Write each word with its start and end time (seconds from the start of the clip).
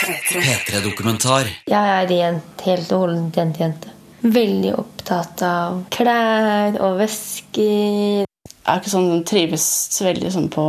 P3-dokumentar. 0.00 1.48
Jeg 1.68 1.94
er 1.94 2.06
rent, 2.08 2.62
helt 2.64 2.92
og 2.96 3.02
holdent 3.04 3.36
jentejente. 3.36 3.92
Veldig 4.20 4.72
opptatt 4.80 5.42
av 5.44 5.82
klær 5.92 6.78
og 6.80 6.96
vesker. 7.00 8.24
Jeg 8.24 8.64
er 8.64 8.80
ikke 8.80 8.92
sånn, 8.92 9.24
trives 9.28 9.66
så 9.92 10.06
veldig 10.08 10.32
sånn 10.32 10.48
på 10.52 10.64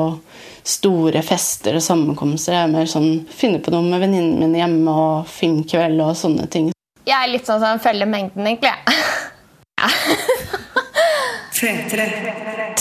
store 0.67 1.23
fester 1.25 1.79
og 1.79 1.83
sammenkomster. 1.85 2.57
Jeg 2.57 2.67
er 2.67 2.73
mer 2.73 2.91
sånn 2.91 3.25
finne 3.31 3.61
på 3.63 3.71
noe 3.73 3.87
med 3.87 4.03
venninnene 4.03 4.45
mine 4.45 4.61
hjemme 4.61 4.95
og 5.05 5.31
filmkveld 5.31 6.03
og 6.03 6.15
sånne 6.19 6.47
ting. 6.51 6.71
Jeg 7.07 7.17
er 7.17 7.31
litt 7.31 7.47
sånn 7.47 7.61
som 7.63 7.81
følger 7.81 8.09
mengden, 8.09 8.47
egentlig. 8.51 8.75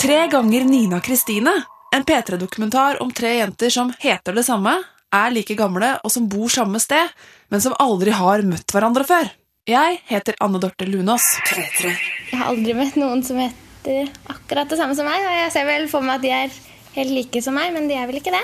Tre 0.01 0.19
ganger 0.31 0.65
Nina 0.67 0.99
Kristine. 1.03 1.53
En 1.95 2.03
P3-dokumentar 2.07 3.01
om 3.03 3.11
tre 3.11 3.37
jenter 3.39 3.69
som 3.73 3.91
heter 3.99 4.35
det 4.35 4.45
samme, 4.47 4.77
er 5.11 5.33
like 5.35 5.55
gamle 5.59 5.93
og 6.01 6.13
som 6.13 6.27
bor 6.31 6.51
samme 6.51 6.79
sted, 6.81 7.11
men 7.51 7.63
som 7.63 7.75
aldri 7.83 8.13
har 8.15 8.43
møtt 8.47 8.71
hverandre 8.71 9.05
før. 9.07 9.29
Jeg 9.69 9.99
heter 10.09 10.37
Anne 10.41 10.59
Dorte 10.61 10.87
Lunås. 10.89 11.25
Jeg 11.51 12.39
har 12.39 12.47
aldri 12.49 12.73
møtt 12.77 12.97
noen 12.97 13.21
som 13.25 13.37
heter 13.37 14.09
akkurat 14.31 14.71
det 14.71 14.79
samme 14.79 14.97
som 14.97 15.05
meg. 15.05 15.21
Og 15.21 15.37
jeg 15.37 15.53
ser 15.53 15.67
vel 15.67 15.85
for 15.91 16.05
meg 16.05 16.17
at 16.17 16.25
de 16.25 16.33
er 16.33 16.55
helt 16.95 17.13
like 17.13 17.43
som 17.45 17.55
meg, 17.59 17.69
men 17.75 17.85
de 17.91 17.99
er 17.99 18.09
vel 18.09 18.17
ikke 18.21 18.33
det. 18.33 18.41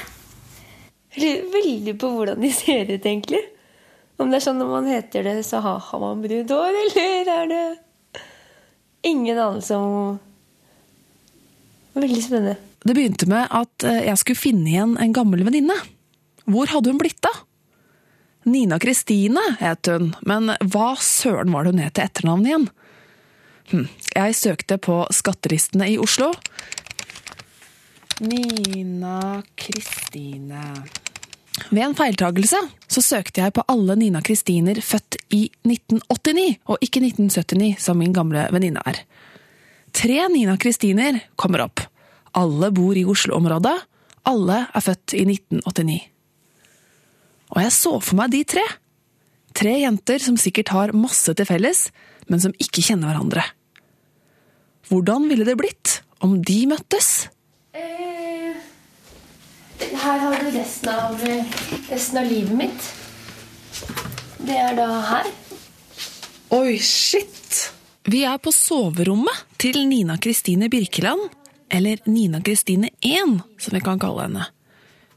Jeg 1.15 1.23
lurer 1.23 1.49
veldig 1.55 1.95
på 1.97 2.11
hvordan 2.13 2.43
de 2.43 2.51
ser 2.53 2.85
ut, 2.91 3.01
egentlig. 3.01 3.41
Om 4.21 4.29
det 4.29 4.39
er 4.39 4.45
sånn 4.45 4.61
når 4.61 4.71
man 4.75 4.91
heter 4.91 5.25
det, 5.25 5.35
så 5.45 5.63
har 5.63 6.01
man 6.03 6.21
brunt 6.21 6.53
hår, 6.53 6.79
eller 6.83 7.33
er 7.33 7.51
det 7.51 7.65
ingen 9.07 9.37
anelse 9.37 9.77
om 9.77 10.17
Veldig 11.97 12.21
spennende. 12.21 12.57
Det 12.85 12.93
begynte 12.93 13.25
med 13.25 13.47
at 13.57 13.83
eh, 13.89 14.03
jeg 14.05 14.19
skulle 14.21 14.37
finne 14.37 14.69
igjen 14.69 14.91
en 15.01 15.13
gammel 15.15 15.41
venninne. 15.47 15.73
Hvor 16.47 16.69
hadde 16.71 16.93
hun 16.93 16.99
blitt 17.01 17.27
av? 17.27 17.43
Nina 18.47 18.79
Kristine 18.79 19.41
het 19.59 19.89
hun, 19.91 20.13
men 20.23 20.53
hva 20.71 20.93
søren 21.03 21.51
var 21.51 21.65
det 21.65 21.73
hun 21.73 21.83
het 21.83 21.97
til 21.97 22.07
etternavn 22.07 22.47
igjen? 22.47 22.69
Hm. 23.67 23.87
Jeg 24.15 24.37
søkte 24.39 24.77
på 24.79 25.01
skattelistene 25.11 25.89
i 25.91 25.97
Oslo. 25.99 26.31
Nina 28.23 29.43
Kristine 29.59 30.63
Ved 31.69 31.83
en 31.83 31.95
feiltagelse 31.97 32.59
så 32.87 33.03
søkte 33.03 33.43
jeg 33.43 33.53
på 33.53 33.65
alle 33.67 33.97
Nina 33.99 34.23
Kristiner 34.23 34.79
født 34.81 35.19
i 35.35 35.43
1989, 35.67 36.61
og 36.71 36.79
ikke 36.79 37.03
1979, 37.03 37.75
som 37.83 37.99
min 37.99 38.15
gamle 38.15 38.47
venninne 38.53 38.81
er. 38.87 39.03
Tre 39.91 40.27
Nina 40.31 40.55
Kristiner 40.61 41.19
kommer 41.35 41.65
opp. 41.67 41.83
Alle 42.37 42.71
bor 42.71 42.95
i 42.95 43.03
Oslo-området. 43.03 43.75
Alle 44.29 44.63
er 44.71 44.85
født 44.85 45.17
i 45.17 45.25
1989. 45.27 46.16
Og 47.53 47.61
jeg 47.63 47.73
så 47.75 47.93
for 48.03 48.19
meg 48.19 48.33
de 48.33 48.43
tre. 48.47 48.63
Tre 49.57 49.73
jenter 49.81 50.21
som 50.21 50.37
sikkert 50.39 50.73
har 50.75 50.93
masse 50.95 51.33
til 51.33 51.47
felles, 51.47 51.87
men 52.27 52.43
som 52.43 52.53
ikke 52.61 52.83
kjenner 52.85 53.09
hverandre. 53.09 53.45
Hvordan 54.91 55.27
ville 55.31 55.47
det 55.47 55.57
blitt 55.59 55.97
om 56.23 56.37
de 56.45 56.59
møttes? 56.69 57.27
Eh, 57.75 58.55
her 59.77 60.21
har 60.23 60.37
du 60.43 60.51
resten 60.53 60.91
av, 60.93 61.23
resten 61.89 62.21
av 62.21 62.29
livet 62.29 62.55
mitt. 62.57 62.91
Det 64.47 64.55
er 64.55 64.77
da 64.77 64.87
her. 65.09 65.31
Oi, 66.55 66.77
shit! 66.79 67.71
Vi 68.07 68.21
er 68.23 68.37
på 68.39 68.53
soverommet 68.55 69.57
til 69.59 69.81
Nina 69.89 70.15
Kristine 70.23 70.69
Birkeland, 70.71 71.25
eller 71.67 71.99
Nina 72.07 72.39
Kristine 72.39 72.93
1, 73.03 73.41
som 73.59 73.75
vi 73.75 73.83
kan 73.83 73.99
kalle 73.99 74.29
henne. 74.29 74.45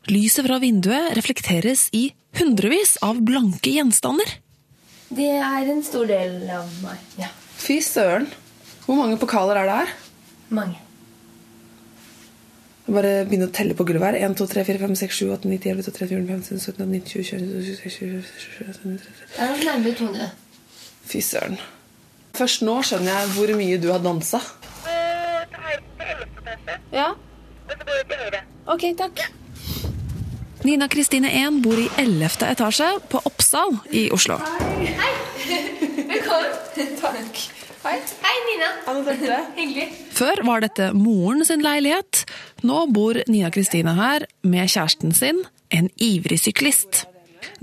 Lyset 0.08 0.46
fra 0.46 0.58
vinduet 0.62 1.12
reflekteres 1.16 1.88
i 1.92 2.10
hundrevis 2.38 2.96
av 3.04 3.20
blanke 3.26 3.70
gjenstander. 3.74 4.36
Det 5.10 5.26
er 5.42 5.68
en 5.72 5.82
stor 5.84 6.06
del 6.08 6.44
av 6.54 6.68
meg. 6.84 6.98
Ja, 7.18 7.28
Fy 7.60 7.80
søren. 7.84 8.28
Hvor 8.86 8.96
mange 8.98 9.18
pokaler 9.20 9.58
er 9.60 9.66
det 9.68 9.74
her? 9.82 9.90
mange. 10.50 10.78
Jeg 12.86 12.94
bare 12.96 13.10
begynne 13.28 13.46
å 13.46 13.52
telle 13.54 13.74
på 13.78 13.84
gulvet 13.86 14.02
her. 14.08 14.16
1, 14.26 14.32
2, 14.40 14.46
3, 14.50 14.64
4, 14.66 14.78
5, 14.82 14.94
6, 14.98 15.18
7, 15.20 15.28
8, 15.36 15.50
9, 15.52 15.58
10, 15.62 15.70
11, 15.76 15.84
12, 15.86 15.94
13, 15.94 16.08
14, 16.10 16.26
15, 16.26 16.58
17, 16.58 16.72
18, 16.74 16.90
19, 16.90 17.06
20, 17.06 17.22
21, 17.22 17.50
22, 17.52 17.76
23, 17.78 17.90
24, 17.94 18.22
25, 18.22 18.22
26, 18.24 18.40
27, 18.40 18.64
28, 18.66 18.80
29, 18.82 19.04
30. 19.04 19.28
Det 19.36 19.44
er 19.44 19.52
nok 19.52 19.62
nærmere 19.68 19.94
200. 20.00 20.30
Fy 21.12 21.20
søren. 21.22 21.60
Først 22.40 22.64
nå 22.66 22.74
skjønner 22.88 23.12
jeg 23.20 23.30
hvor 23.36 23.52
mye 23.60 23.78
du 23.84 23.88
har 23.92 24.02
dansa. 24.02 24.40
Ja? 26.90 27.06
Ok, 28.70 28.88
takk. 28.98 29.22
Nina 30.60 30.88
Kristine 30.92 31.30
1 31.32 31.62
bor 31.64 31.78
i 31.78 31.86
11. 31.96 32.44
etasje 32.50 32.88
på 33.08 33.20
Oppsal 33.24 33.78
i 33.96 34.10
Oslo. 34.12 34.36
Hei. 34.76 35.12
Hei. 35.46 35.60
Velkommen. 36.10 36.52
Takk. 37.00 37.40
Hei. 37.86 37.94
Hei, 38.20 38.34
Nina. 38.50 38.68
Hyggelig. 39.56 39.86
Før 40.12 40.44
var 40.44 40.60
dette 40.60 40.90
moren 40.92 41.46
sin 41.48 41.64
leilighet. 41.64 42.26
Nå 42.60 42.84
bor 42.92 43.22
Nina 43.32 43.48
Kristine 43.54 43.96
her 43.96 44.28
med 44.44 44.68
kjæresten 44.68 45.16
sin, 45.16 45.40
en 45.72 45.88
ivrig 45.96 46.42
syklist. 46.44 47.06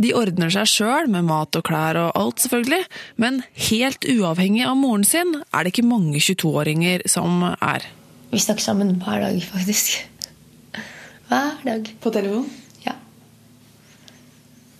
De 0.01 0.15
ordner 0.17 0.49
seg 0.49 0.65
sjøl 0.65 1.13
med 1.13 1.29
mat 1.29 1.53
og 1.53 1.69
klær 1.69 2.01
og 2.01 2.11
alt, 2.17 2.41
selvfølgelig, 2.41 2.83
men 3.21 3.43
helt 3.69 4.09
uavhengig 4.09 4.65
av 4.65 4.77
moren 4.81 5.05
sin 5.05 5.43
er 5.53 5.61
det 5.61 5.75
ikke 5.75 5.85
mange 5.85 6.17
22-åringer 6.17 7.05
som 7.13 7.43
er. 7.53 7.85
Vi 8.33 8.41
snakker 8.41 8.71
sammen 8.71 8.97
hver 9.05 9.21
dag, 9.29 9.43
faktisk. 9.53 9.99
Hver 11.29 11.59
dag. 11.61 11.93
På 12.01 12.09
telefon? 12.09 12.49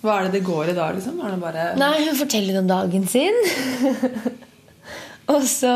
Hva 0.04 0.18
er 0.20 0.28
det 0.28 0.38
det 0.38 0.46
går 0.46 0.72
i 0.72 0.76
dag, 0.78 0.98
liksom? 0.98 1.18
Er 1.26 1.34
det 1.34 1.42
bare 1.42 1.70
Nei, 1.80 1.94
hun 2.06 2.20
forteller 2.20 2.60
om 2.60 2.68
dagen 2.70 3.08
sin. 3.10 3.38
og 5.34 5.46
så 5.50 5.74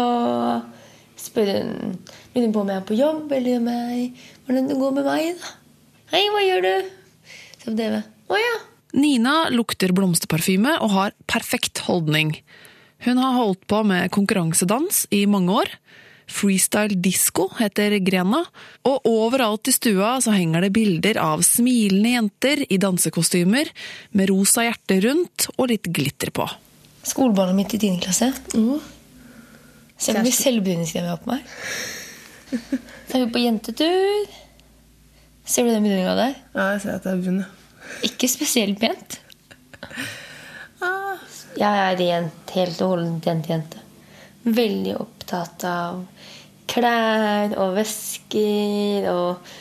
spør 1.19 1.53
hun 1.55 1.95
Lurer 2.31 2.45
hun 2.45 2.53
på 2.55 2.61
om 2.61 2.69
jeg 2.71 2.79
er 2.79 2.85
på 2.87 2.95
jobb, 2.95 3.31
eller 3.35 3.57
om 3.59 3.65
jeg, 3.67 4.03
hvordan 4.45 4.67
det 4.69 4.77
går 4.79 4.93
med 4.95 5.07
meg. 5.09 5.41
da. 5.41 5.49
Hei, 6.13 6.21
hva 6.31 6.43
gjør 6.45 6.61
du? 6.63 6.91
Så 7.63 7.73
det 7.75 7.89
var, 7.91 8.05
Å 8.31 8.39
ja. 8.39 8.53
Nina 8.95 9.33
lukter 9.51 9.91
blomsterparfyme 9.95 10.77
og 10.83 10.93
har 10.95 11.15
perfekt 11.31 11.83
holdning. 11.87 12.33
Hun 13.03 13.19
har 13.19 13.35
holdt 13.35 13.65
på 13.71 13.81
med 13.87 14.11
konkurransedans 14.15 15.05
i 15.11 15.25
mange 15.27 15.55
år. 15.63 15.73
Freestyle 16.31 16.95
disco 17.03 17.49
heter 17.59 17.97
grena, 18.01 18.39
og 18.87 19.05
overalt 19.09 19.67
i 19.67 19.73
stua 19.75 20.15
så 20.23 20.31
henger 20.33 20.65
det 20.65 20.71
bilder 20.73 21.19
av 21.21 21.43
smilende 21.45 22.15
jenter 22.15 22.63
i 22.71 22.79
dansekostymer 22.81 23.69
med 24.17 24.31
rosa 24.31 24.63
hjerte 24.65 25.01
rundt 25.05 25.49
og 25.57 25.67
litt 25.73 25.91
glitter 25.91 26.31
på. 26.33 26.47
Skolebarnet 27.03 27.57
mitt 27.57 27.75
i 27.75 27.81
10. 27.81 27.99
klasse. 28.03 28.31
Ser 30.01 30.17
du 30.17 30.21
hvor 30.23 30.79
mye 30.79 30.87
jeg 30.87 31.05
har 31.05 31.19
på 31.21 31.33
meg? 31.33 31.43
Så 32.51 33.17
er 33.17 33.25
vi 33.25 33.33
på 33.33 33.41
jentetur. 33.43 34.39
Ser 35.45 35.67
du 35.67 35.73
den 35.73 35.83
bruninga 35.83 36.15
der? 36.15 36.33
Ja, 36.55 36.71
jeg 36.75 36.81
ser 36.85 36.95
at 36.95 37.05
det 37.05 37.11
er 37.11 37.21
vunnet. 37.25 37.59
Ikke 38.07 38.29
spesielt 38.31 38.79
pent. 38.79 39.19
Jeg 41.59 41.67
er 41.67 41.97
rent, 41.99 42.53
helt 42.55 42.79
og 42.85 42.93
holdent 42.93 43.25
jentejente. 43.27 43.80
Veldig 44.43 44.95
opptatt 44.97 45.65
av 45.69 46.05
klær 46.71 47.53
og 47.59 47.75
vesker 47.77 49.11
og 49.11 49.51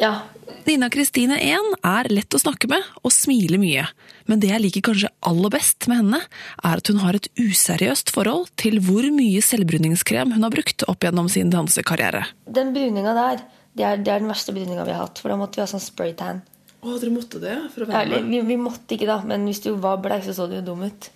Ja. 0.00 0.22
Nina 0.64 0.88
Kristine 0.88 1.36
1 1.44 1.74
er 1.84 2.08
lett 2.08 2.32
å 2.32 2.40
snakke 2.40 2.68
med 2.70 2.84
og 3.04 3.12
smiler 3.12 3.60
mye, 3.60 3.84
men 4.26 4.40
det 4.40 4.48
jeg 4.48 4.62
liker 4.64 4.84
kanskje 4.88 5.10
aller 5.28 5.52
best 5.52 5.86
med 5.90 6.00
henne, 6.00 6.20
er 6.64 6.80
at 6.80 6.88
hun 6.88 7.02
har 7.02 7.18
et 7.18 7.28
useriøst 7.36 8.12
forhold 8.14 8.48
til 8.60 8.80
hvor 8.80 9.04
mye 9.12 9.42
selvbruningskrem 9.44 10.32
hun 10.32 10.46
har 10.46 10.54
brukt 10.54 10.86
opp 10.88 11.04
gjennom 11.04 11.28
sin 11.28 11.52
dansekarriere. 11.52 12.24
Den 12.48 12.72
bruninga 12.72 13.12
der, 13.16 13.44
det 13.76 13.86
er, 13.86 14.00
det 14.00 14.14
er 14.14 14.24
den 14.24 14.32
verste 14.32 14.56
bruninga 14.56 14.88
vi 14.88 14.96
har 14.96 15.04
hatt. 15.04 15.20
For 15.20 15.32
da 15.32 15.36
måtte 15.40 15.60
vi 15.60 15.66
ha 15.66 15.68
sånn 15.70 15.84
spraytan. 15.84 16.42
Å, 16.80 16.96
dere 16.96 17.12
måtte 17.12 17.40
det 17.42 17.56
for 17.74 17.84
å 17.84 17.92
Ja, 17.92 18.20
vi, 18.24 18.40
vi 18.40 18.56
måtte 18.56 18.96
ikke, 18.96 19.08
da, 19.10 19.20
men 19.28 19.44
hvis 19.48 19.60
du 19.66 19.74
var 19.76 20.00
bleik, 20.00 20.24
så 20.24 20.32
så 20.36 20.48
du 20.48 20.56
jo 20.56 20.64
dum 20.72 20.86
ut. 20.88 21.10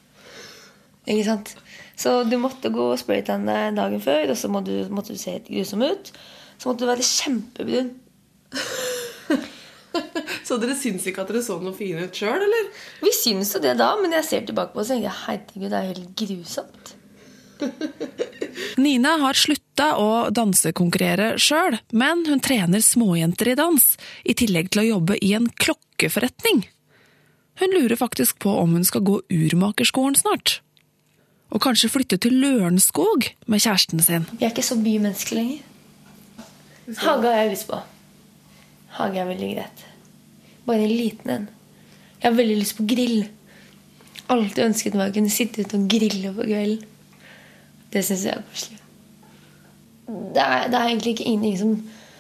Ikke 1.09 1.25
sant? 1.25 1.55
Så 1.97 2.25
du 2.27 2.37
måtte 2.43 2.73
gå 2.75 2.89
og 2.93 2.99
spraytan 2.99 3.47
deg 3.47 3.77
dagen 3.79 4.03
før, 4.03 4.33
og 4.33 4.39
så 4.39 4.51
måtte 4.51 4.73
du, 4.75 4.95
måtte 4.95 5.15
du 5.15 5.21
se 5.21 5.37
helt 5.37 5.51
grusom 5.51 5.85
ut. 5.87 6.11
Så 6.59 6.69
måtte 6.71 6.85
du 6.85 6.91
være 6.91 7.07
kjempebrun. 7.07 7.93
Så 10.45 10.59
dere 10.61 10.75
syns 10.77 11.07
ikke 11.07 11.23
at 11.23 11.31
dere 11.31 11.41
så 11.45 11.55
noe 11.63 11.75
fine 11.77 12.09
ut 12.09 12.19
sjøl, 12.19 12.43
eller? 12.43 12.67
Vi 13.05 13.13
syns 13.15 13.55
jo 13.55 13.61
det 13.63 13.77
da, 13.79 13.93
men 14.01 14.13
jeg 14.19 14.27
ser 14.27 14.43
tilbake 14.49 14.75
på 14.75 14.83
det 14.83 14.89
og 14.89 14.91
tenker 14.91 15.21
herregud, 15.23 15.69
det 15.71 15.79
er 15.79 15.87
jo 15.87 15.93
helt 15.93 16.11
grusomt. 16.19 16.95
Nina 18.85 19.15
har 19.23 19.39
slutta 19.39 19.93
å 20.03 20.09
dansekonkurrere 20.35 21.35
sjøl, 21.41 21.79
men 21.95 22.25
hun 22.29 22.43
trener 22.45 22.83
småjenter 22.85 23.53
i 23.53 23.57
dans, 23.59 23.87
i 24.27 24.35
tillegg 24.37 24.73
til 24.75 24.83
å 24.83 24.89
jobbe 24.89 25.19
i 25.23 25.33
en 25.39 25.47
klokkeforretning. 25.63 26.65
Hun 27.63 27.75
lurer 27.79 27.97
faktisk 27.99 28.43
på 28.43 28.51
om 28.59 28.75
hun 28.75 28.87
skal 28.87 29.05
gå 29.07 29.21
urmakerskolen 29.31 30.19
snart. 30.19 30.59
Og 31.55 31.63
kanskje 31.63 31.91
flytte 31.93 32.19
til 32.19 32.35
Lørenskog 32.43 33.29
med 33.47 33.63
kjæresten 33.63 34.03
sin. 34.03 34.27
Vi 34.33 34.43
er 34.43 34.51
ikke 34.51 34.67
så 34.67 34.77
bymennesker 34.83 35.39
lenger. 35.39 35.59
Hage 36.99 37.29
har 37.31 37.43
jeg 37.45 37.51
lyst 37.53 37.69
på. 37.69 37.79
Hage 38.97 39.21
er 39.23 39.29
veldig 39.29 39.51
greit. 39.55 39.85
Bare 40.67 40.83
en 40.83 40.91
liten 40.91 41.31
en. 41.31 41.45
Jeg 42.23 42.31
har 42.31 42.37
veldig 42.37 42.57
lyst 42.59 42.77
på 42.77 42.87
grill. 42.89 43.29
Alltid 44.29 44.65
ønsket 44.65 44.97
meg 44.99 45.13
å 45.13 45.15
kunne 45.15 45.31
sitte 45.31 45.63
ute 45.63 45.79
og 45.79 45.87
grille 45.93 46.33
på 46.35 46.49
kvelden. 46.49 46.91
Det 47.95 48.03
syns 48.03 48.25
jeg 48.27 48.35
er 48.35 48.43
koselig. 48.51 48.81
Det 50.35 50.43
er, 50.43 50.67
det 50.73 50.79
er 50.79 50.89
egentlig 50.89 51.15
ikke 51.15 51.29
ingenting 51.31 51.59
som, 51.61 51.77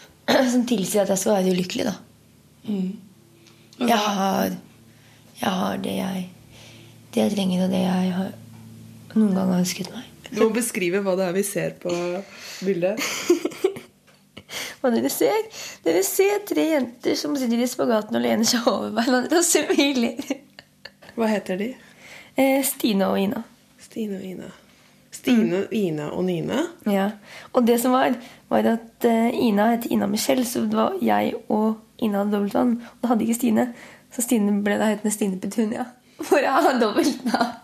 som 0.55 0.67
tilsier 0.69 1.03
at 1.03 1.11
jeg 1.11 1.23
skal 1.25 1.41
være 1.41 1.57
ulykkelig, 1.57 1.89
da. 1.91 1.97
Jeg 3.83 3.99
har, 3.99 4.55
jeg 5.41 5.59
har 5.59 5.83
det 5.83 5.97
jeg 5.99 6.31
Det 7.15 7.23
jeg 7.23 7.33
trenger, 7.35 7.65
og 7.65 7.71
det 7.71 7.83
jeg 7.83 8.13
har 8.15 8.31
noen 9.15 9.35
gang 9.35 9.53
har 9.53 9.63
ønsket 9.63 9.91
meg. 9.95 10.11
Du 10.31 10.43
må 10.43 10.51
beskrive 10.55 11.03
hva 11.05 11.15
det 11.19 11.29
er 11.29 11.37
vi 11.37 11.45
ser 11.47 11.77
på 11.83 11.95
bildet. 12.65 13.03
Hva 14.85 14.91
dere 14.93 15.09
ser? 15.09 15.47
Dere 15.81 16.03
ser 16.05 16.43
tre 16.45 16.67
jenter 16.75 17.17
som 17.17 17.33
sitter 17.41 17.63
i 17.65 17.69
spagaten 17.69 18.19
og 18.19 18.21
lener 18.21 18.45
seg 18.45 18.67
over 18.69 18.91
hverandre 18.93 19.41
og 19.41 19.47
smiler. 19.47 20.21
Hva 21.17 21.29
heter 21.31 21.57
de? 21.57 21.71
Eh, 22.37 22.61
Stine 22.69 23.09
og 23.09 23.17
Ina. 23.23 23.41
Stine 23.81 24.19
og 24.19 24.27
Ina. 24.29 24.51
Stine, 25.15 25.63
Ina 25.73 26.11
og 26.13 26.25
Nina. 26.29 26.61
Ja. 26.91 27.09
Og 27.55 27.65
det 27.67 27.79
som 27.81 27.97
var, 27.97 28.19
var 28.53 28.69
at 28.75 29.09
eh, 29.09 29.33
Ina 29.49 29.71
heter 29.73 29.97
Ina 29.97 30.11
Michelle, 30.11 30.45
så 30.45 30.67
det 30.69 30.77
var 30.77 30.99
jeg 31.01 31.33
og 31.49 31.81
Ina 32.03 32.21
hadde 32.21 32.37
dobbeltnavn. 32.37 32.77
Og 32.77 33.03
det 33.03 33.13
hadde 33.15 33.29
ikke 33.29 33.41
Stine, 33.41 33.69
så 34.13 34.29
Stine 34.29 34.59
ble 34.67 34.77
da 34.77 34.93
hetende 34.93 35.15
Stine 35.15 35.41
Petunia. 35.41 35.89
For 36.21 36.43
jeg 36.45 36.67
har 36.69 36.81
dobbeltnavn. 36.83 37.64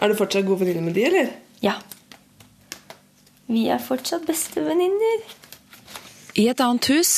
Er 0.00 0.12
du 0.12 0.18
fortsatt 0.18 0.46
god 0.46 0.60
venninne 0.60 0.84
med 0.84 0.96
de, 0.96 1.06
eller? 1.08 1.30
Ja. 1.64 1.78
Vi 3.48 3.66
er 3.72 3.80
fortsatt 3.82 4.26
bestevenninner. 4.28 5.22
I 6.36 6.48
et 6.52 6.60
annet 6.60 6.88
hus, 6.92 7.12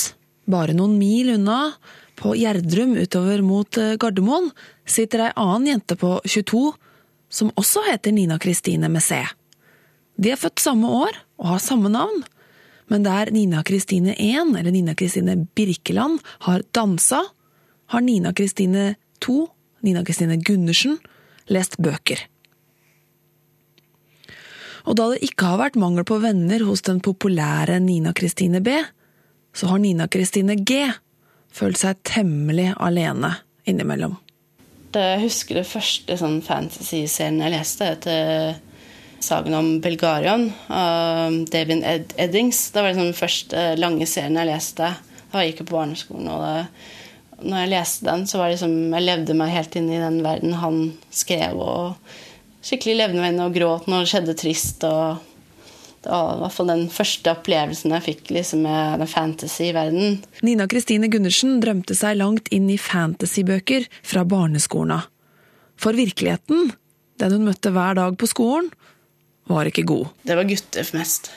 bare 0.47 0.77
noen 0.77 0.99
mil 1.01 1.33
unna, 1.35 1.75
på 2.19 2.35
Gjerdrum 2.39 2.97
utover 2.99 3.43
mot 3.47 3.79
eh, 3.79 3.97
Gardermoen, 4.01 4.51
sitter 4.89 5.29
ei 5.29 5.35
annen 5.39 5.73
jente 5.73 5.97
på 5.99 6.17
22 6.27 6.63
som 7.29 7.53
også 7.61 7.85
heter 7.87 8.15
Nina 8.15 8.39
Kristine 8.43 8.89
med 8.91 9.05
C. 9.05 9.21
De 10.19 10.33
er 10.33 10.41
født 10.41 10.63
samme 10.63 10.91
år 11.05 11.19
og 11.39 11.53
har 11.53 11.63
samme 11.63 11.91
navn, 11.93 12.25
men 12.89 13.05
der 13.05 13.31
Nina 13.35 13.63
Kristine 13.67 14.15
1, 14.17 14.55
eller 14.59 14.73
Nina 14.75 14.95
Kristine 14.99 15.37
Birkeland, 15.55 16.23
har 16.49 16.65
dansa, 16.75 17.21
har 17.93 18.03
Nina 18.03 18.33
Kristine 18.33 18.95
2, 19.25 19.47
Nina 19.87 20.03
Kristine 20.05 20.41
Gundersen, 20.41 20.99
lest 21.53 21.77
bøker. 21.79 22.25
Og 24.88 24.96
da 24.96 25.11
det 25.12 25.20
ikke 25.26 25.50
har 25.50 25.61
vært 25.61 25.76
mangel 25.81 26.06
på 26.08 26.17
venner 26.23 26.64
hos 26.64 26.81
den 26.87 27.02
populære 27.05 27.76
Nina 27.85 28.14
Kristine 28.17 28.62
B, 28.64 28.79
så 29.52 29.69
har 29.69 29.82
Nina 29.82 30.08
Kristine 30.08 30.56
G 30.56 30.87
følt 31.52 31.81
seg 31.81 32.00
temmelig 32.08 32.70
alene 32.81 33.35
innimellom. 33.69 34.17
Jeg 34.96 35.20
husker 35.20 35.61
det 35.61 35.69
første 35.69 36.17
sånn 36.17 36.40
fantasy-serien 36.44 37.43
jeg 37.44 37.55
leste, 37.55 37.93
etter 37.93 38.64
Sagen 39.19 39.56
om 39.58 39.69
Belgarion 39.82 40.44
av 40.70 41.35
David 41.50 41.82
Ed 41.82 42.12
Eddings. 42.23 42.69
Det 42.70 42.85
var 42.85 42.94
den 42.94 43.11
første 43.19 43.73
lange 43.75 44.06
serien 44.06 44.38
jeg 44.38 44.46
leste 44.46 44.93
da 45.32 45.43
jeg 45.43 45.52
gikk 45.52 45.64
på 45.67 45.75
barneskolen. 45.75 46.29
og 46.31 46.44
det, 46.46 46.61
når 47.43 47.64
jeg 47.64 47.70
leste 47.73 48.06
den, 48.06 48.25
så 48.31 48.38
var 48.38 48.49
det 48.49 48.56
liksom, 48.56 48.76
jeg 48.94 49.06
levde 49.08 49.37
meg 49.38 49.52
helt 49.52 49.76
inn 49.79 49.90
i 49.90 50.00
den 50.00 50.20
verden 50.25 50.55
han 50.62 50.79
skrev. 51.11 51.58
og 51.58 52.14
Skikkelig 52.65 52.97
levende 52.99 53.47
og 53.47 53.55
gråt 53.55 53.89
når 53.91 54.05
det 54.05 54.11
skjedde 54.13 54.37
trist. 54.39 54.85
og 54.85 55.21
Det 56.03 56.11
var 56.11 56.35
i 56.35 56.41
hvert 56.43 56.57
fall 56.57 56.73
den 56.73 56.87
første 56.93 57.35
opplevelsen 57.37 57.95
jeg 57.95 58.07
fikk 58.09 58.33
liksom, 58.35 58.65
med 58.67 59.03
den 59.03 59.11
fantasy-verdenen. 59.11 60.19
Nina 60.47 60.67
Kristine 60.71 61.11
Gundersen 61.13 61.61
drømte 61.63 61.97
seg 61.99 62.19
langt 62.19 62.51
inn 62.55 62.69
i 62.71 62.79
fantasybøker 62.81 63.89
fra 64.03 64.27
barneskolen 64.29 64.99
av. 64.99 65.09
For 65.79 65.95
virkeligheten, 65.95 66.73
den 67.23 67.37
hun 67.37 67.47
møtte 67.47 67.71
hver 67.75 67.99
dag 67.99 68.17
på 68.19 68.27
skolen, 68.31 68.73
var 69.49 69.71
ikke 69.71 69.87
god. 69.89 70.11
Det 70.27 70.37
var 70.37 70.49
gutter 70.49 70.91
mest. 70.99 71.31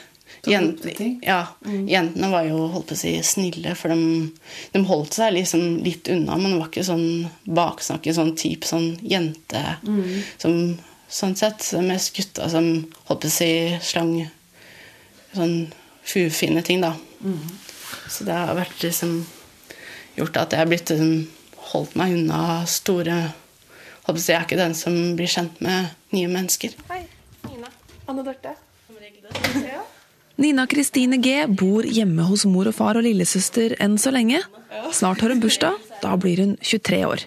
Jentene, 0.48 1.20
ja, 1.22 1.44
jentene 1.86 2.28
var 2.32 2.46
jo 2.48 2.64
holdt 2.72 2.88
på 2.90 2.96
å 2.96 2.98
si, 2.98 3.12
snille, 3.22 3.76
for 3.78 3.92
de, 3.94 4.30
de 4.72 4.80
holdt 4.88 5.14
seg 5.14 5.36
liksom 5.36 5.76
litt 5.84 6.10
unna. 6.10 6.34
Men 6.34 6.56
det 6.56 6.58
var 6.58 6.70
ikke 6.72 6.86
sånn 6.88 7.04
baksnakking, 7.46 8.16
sånn 8.16 8.32
type 8.40 8.66
sånn 8.66 8.96
jente 9.06 9.62
som 10.42 10.56
Sånn 11.12 11.36
sett. 11.36 11.66
Mest 11.84 12.14
gutta 12.16 12.48
som 12.48 12.68
holdt 13.08 13.26
på 13.26 13.28
å 13.28 13.32
si 13.32 13.50
slang 13.84 14.14
sånn 15.36 15.72
fufine 16.08 16.62
ting, 16.64 16.80
da. 16.82 16.94
Så 18.08 18.24
det 18.24 18.34
har 18.36 18.56
vært 18.56 18.82
liksom 18.82 19.22
gjort 20.16 20.36
at 20.40 20.52
jeg 20.52 20.62
har 20.62 20.70
blitt 20.70 20.90
liksom, 20.92 21.28
holdt 21.72 21.94
meg 21.96 22.16
unna 22.16 22.64
store 22.68 23.18
holdt 24.02 24.16
på 24.16 24.18
å 24.18 24.24
si, 24.24 24.32
Jeg 24.32 24.40
er 24.40 24.46
ikke 24.48 24.60
den 24.60 24.74
som 24.74 24.96
blir 25.16 25.30
kjent 25.30 25.60
med 25.64 25.92
nye 26.16 26.28
mennesker. 26.28 26.74
Nina 30.42 30.66
Kristine 30.66 31.20
G 31.22 31.46
bor 31.46 31.86
hjemme 31.86 32.24
hos 32.26 32.44
mor 32.48 32.66
og 32.66 32.74
far 32.74 32.98
og 32.98 33.04
lillesøster 33.06 33.76
enn 33.84 33.98
så 34.00 34.10
lenge. 34.10 34.40
Snart 34.92 35.20
har 35.22 35.30
hun 35.30 35.42
bursdag. 35.44 35.76
Da 36.02 36.16
blir 36.16 36.40
hun 36.42 36.56
23 36.60 37.04
år. 37.06 37.26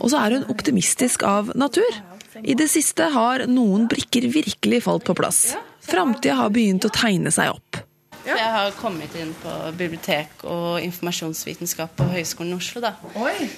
Og 0.00 0.08
så 0.10 0.18
er 0.24 0.38
hun 0.38 0.48
optimistisk 0.50 1.22
av 1.22 1.52
natur. 1.54 2.00
I 2.42 2.54
det 2.58 2.68
siste 2.70 3.08
har 3.14 3.46
noen 3.48 3.88
brikker 3.90 4.28
virkelig 4.32 4.82
falt 4.84 5.06
på 5.08 5.16
plass. 5.16 5.56
Framtida 5.88 6.34
har 6.42 6.50
begynt 6.52 6.84
å 6.84 6.92
tegne 6.92 7.32
seg 7.32 7.54
opp. 7.54 7.84
Jeg 8.28 8.50
har 8.52 8.74
kommet 8.76 9.14
inn 9.16 9.30
på 9.40 9.52
bibliotek 9.78 10.42
og 10.44 10.82
informasjonsvitenskap 10.84 11.94
på 11.96 12.08
Høgskolen 12.10 12.52
i 12.52 12.56
Oslo. 12.58 12.82
da. 12.84 12.90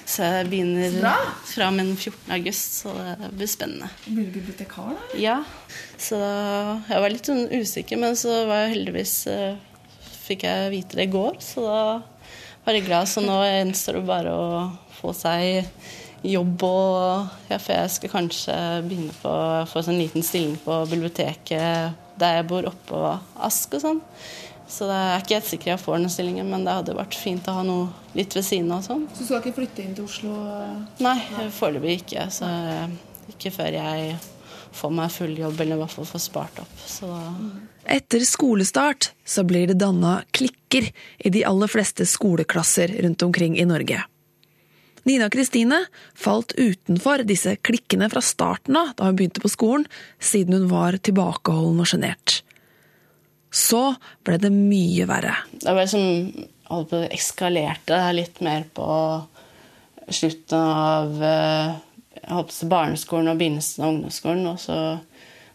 Så 0.07 0.23
jeg 0.23 0.47
begynner 0.47 0.95
fra 1.49 1.67
og 1.67 1.75
med 1.75 1.89
14. 1.97 2.31
august, 2.37 2.77
så 2.83 2.93
det 2.95 3.31
blir 3.35 3.49
spennende. 3.51 3.89
Blir 4.05 4.29
du 4.29 4.37
bibliotekar, 4.37 4.93
da? 4.95 5.19
Ja, 5.19 5.37
så 5.99 6.21
jeg 6.21 7.03
var 7.03 7.11
litt 7.11 7.27
sånn 7.27 7.49
usikker, 7.51 7.99
men 7.99 8.15
så 8.19 8.45
var 8.47 8.63
jeg 8.63 8.77
heldigvis 8.77 9.15
eh, 9.27 9.59
fikk 10.29 10.47
jeg 10.47 10.71
vite 10.77 11.01
det 11.01 11.09
i 11.09 11.13
går, 11.17 11.41
så 11.43 11.65
da 11.65 11.81
var 12.63 12.77
jeg 12.77 12.87
glad. 12.87 13.11
Så 13.11 13.25
nå 13.25 13.41
gjenstår 13.43 13.99
det 13.99 14.05
bare 14.07 14.37
å 14.37 14.47
få 15.01 15.11
seg 15.17 15.65
jobb 16.21 16.63
og 16.67 17.49
ja, 17.49 17.57
For 17.57 17.73
jeg 17.73 17.91
skal 17.95 18.13
kanskje 18.13 18.55
begynne 18.85 19.15
på 19.21 19.33
få 19.71 19.83
en 19.87 19.99
liten 19.99 20.25
stilling 20.25 20.55
på 20.61 20.83
biblioteket 20.91 21.97
der 22.21 22.37
jeg 22.37 22.47
bor 22.51 22.67
oppå 22.69 23.01
Ask 23.41 23.73
og 23.77 23.81
sånn. 23.81 24.01
Så 24.71 24.87
det 24.87 24.95
er 24.95 25.23
ikke 25.23 25.37
helt 25.39 25.49
sikker 25.49 25.71
jeg 25.73 25.81
får 25.81 25.97
den 25.97 26.11
stillingen, 26.13 26.47
men 26.47 26.63
det 26.63 26.75
hadde 26.77 26.95
vært 26.95 27.17
fint 27.19 27.47
å 27.51 27.57
ha 27.57 27.63
noe 27.67 27.89
litt 28.15 28.35
ved 28.37 28.45
siden 28.47 28.69
av 28.71 28.85
sånn. 28.85 29.03
Så 29.11 29.25
du 29.25 29.27
skal 29.27 29.41
ikke 29.41 29.57
flytte 29.57 29.83
inn 29.83 29.97
til 29.97 30.05
Oslo? 30.07 30.35
Nei, 31.03 31.17
foreløpig 31.57 31.97
ikke. 32.03 32.29
Så 32.31 32.47
ikke 33.33 33.51
før 33.57 33.75
jeg 33.75 34.13
får 34.71 34.93
meg 34.95 35.11
full 35.11 35.33
jobb, 35.35 35.59
eller 35.59 35.75
i 35.75 35.81
hvert 35.81 35.95
fall 35.97 36.07
får 36.07 36.23
spart 36.23 36.63
opp. 36.63 36.77
Så 36.87 37.09
Etter 37.83 38.23
skolestart 38.23 39.09
så 39.27 39.43
blir 39.43 39.67
det 39.73 39.79
danna 39.81 40.21
klikker 40.31 40.87
i 41.19 41.33
de 41.33 41.43
aller 41.47 41.71
fleste 41.71 42.07
skoleklasser 42.07 42.95
rundt 43.03 43.27
omkring 43.27 43.59
i 43.59 43.67
Norge. 43.67 44.05
Nina 45.09 45.29
Kristine 45.33 45.85
falt 46.13 46.53
utenfor 46.57 47.23
disse 47.27 47.55
klikkene 47.65 48.09
fra 48.11 48.21
starten 48.21 48.77
av 48.77 48.93
da 48.97 49.09
hun 49.09 49.17
begynte 49.17 49.41
på 49.43 49.51
skolen, 49.51 49.87
siden 50.21 50.59
hun 50.59 50.69
var 50.71 50.99
tilbakeholden 51.01 51.81
og 51.81 51.89
sjenert. 51.89 52.41
Så 53.51 53.95
ble 54.23 54.37
det 54.39 54.51
mye 54.53 55.07
verre. 55.09 55.35
det 55.51 55.73
var 55.75 55.89
som 55.91 56.03
holdt 56.71 56.91
på 56.93 56.99
eskalerte 57.11 57.99
litt 58.15 58.39
mer 58.45 58.63
på 58.73 58.89
slutten 60.11 60.57
av 60.57 61.23
eh, 61.23 61.73
jeg 62.21 62.35
håper, 62.37 62.53
på 62.53 62.69
barneskolen 62.71 63.31
og 63.31 63.39
begynnelsen 63.39 63.83
av 63.83 63.93
ungdomsskolen. 63.95 64.45
Og 64.51 64.59
så 64.61 64.77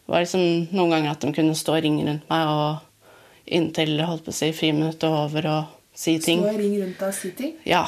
var 0.07 0.19
det 0.19 0.25
liksom 0.25 0.75
noen 0.75 0.93
ganger 0.95 1.13
at 1.13 1.23
de 1.23 1.31
kunne 1.35 1.57
stå 1.57 1.77
og 1.77 1.85
ringe 1.85 2.05
rundt 2.07 2.27
meg 2.31 2.51
og 2.51 2.83
inntil 3.57 3.95
holdt 4.03 4.25
på 4.27 4.33
å 4.33 4.37
si 4.37 4.51
friminuttet 4.55 5.07
over 5.07 5.49
og 5.53 5.77
si 5.97 6.17
ting. 6.23 6.43
Stå 6.43 6.53
og 6.53 6.61
ring 6.61 6.75
rundt 6.81 6.99
deg 7.01 7.07
og 7.09 7.17
si 7.17 7.31
ting? 7.37 7.55
Ja. 7.67 7.85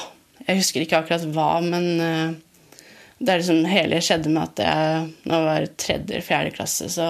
Jeg 0.47 0.61
husker 0.61 0.85
ikke 0.85 1.01
akkurat 1.01 1.27
hva, 1.35 1.49
men 1.65 1.87
eh, 2.03 2.81
det 3.19 3.33
er 3.33 3.41
liksom 3.41 3.65
hele 3.69 3.99
skjedde 4.03 4.31
med 4.31 4.47
at 4.47 4.63
jeg 4.63 5.05
når 5.27 5.35
jeg 5.35 5.47
var 5.49 5.69
tredje 5.83 6.13
eller 6.13 6.25
fjerde 6.25 6.55
klasse, 6.55 6.89
så 6.93 7.09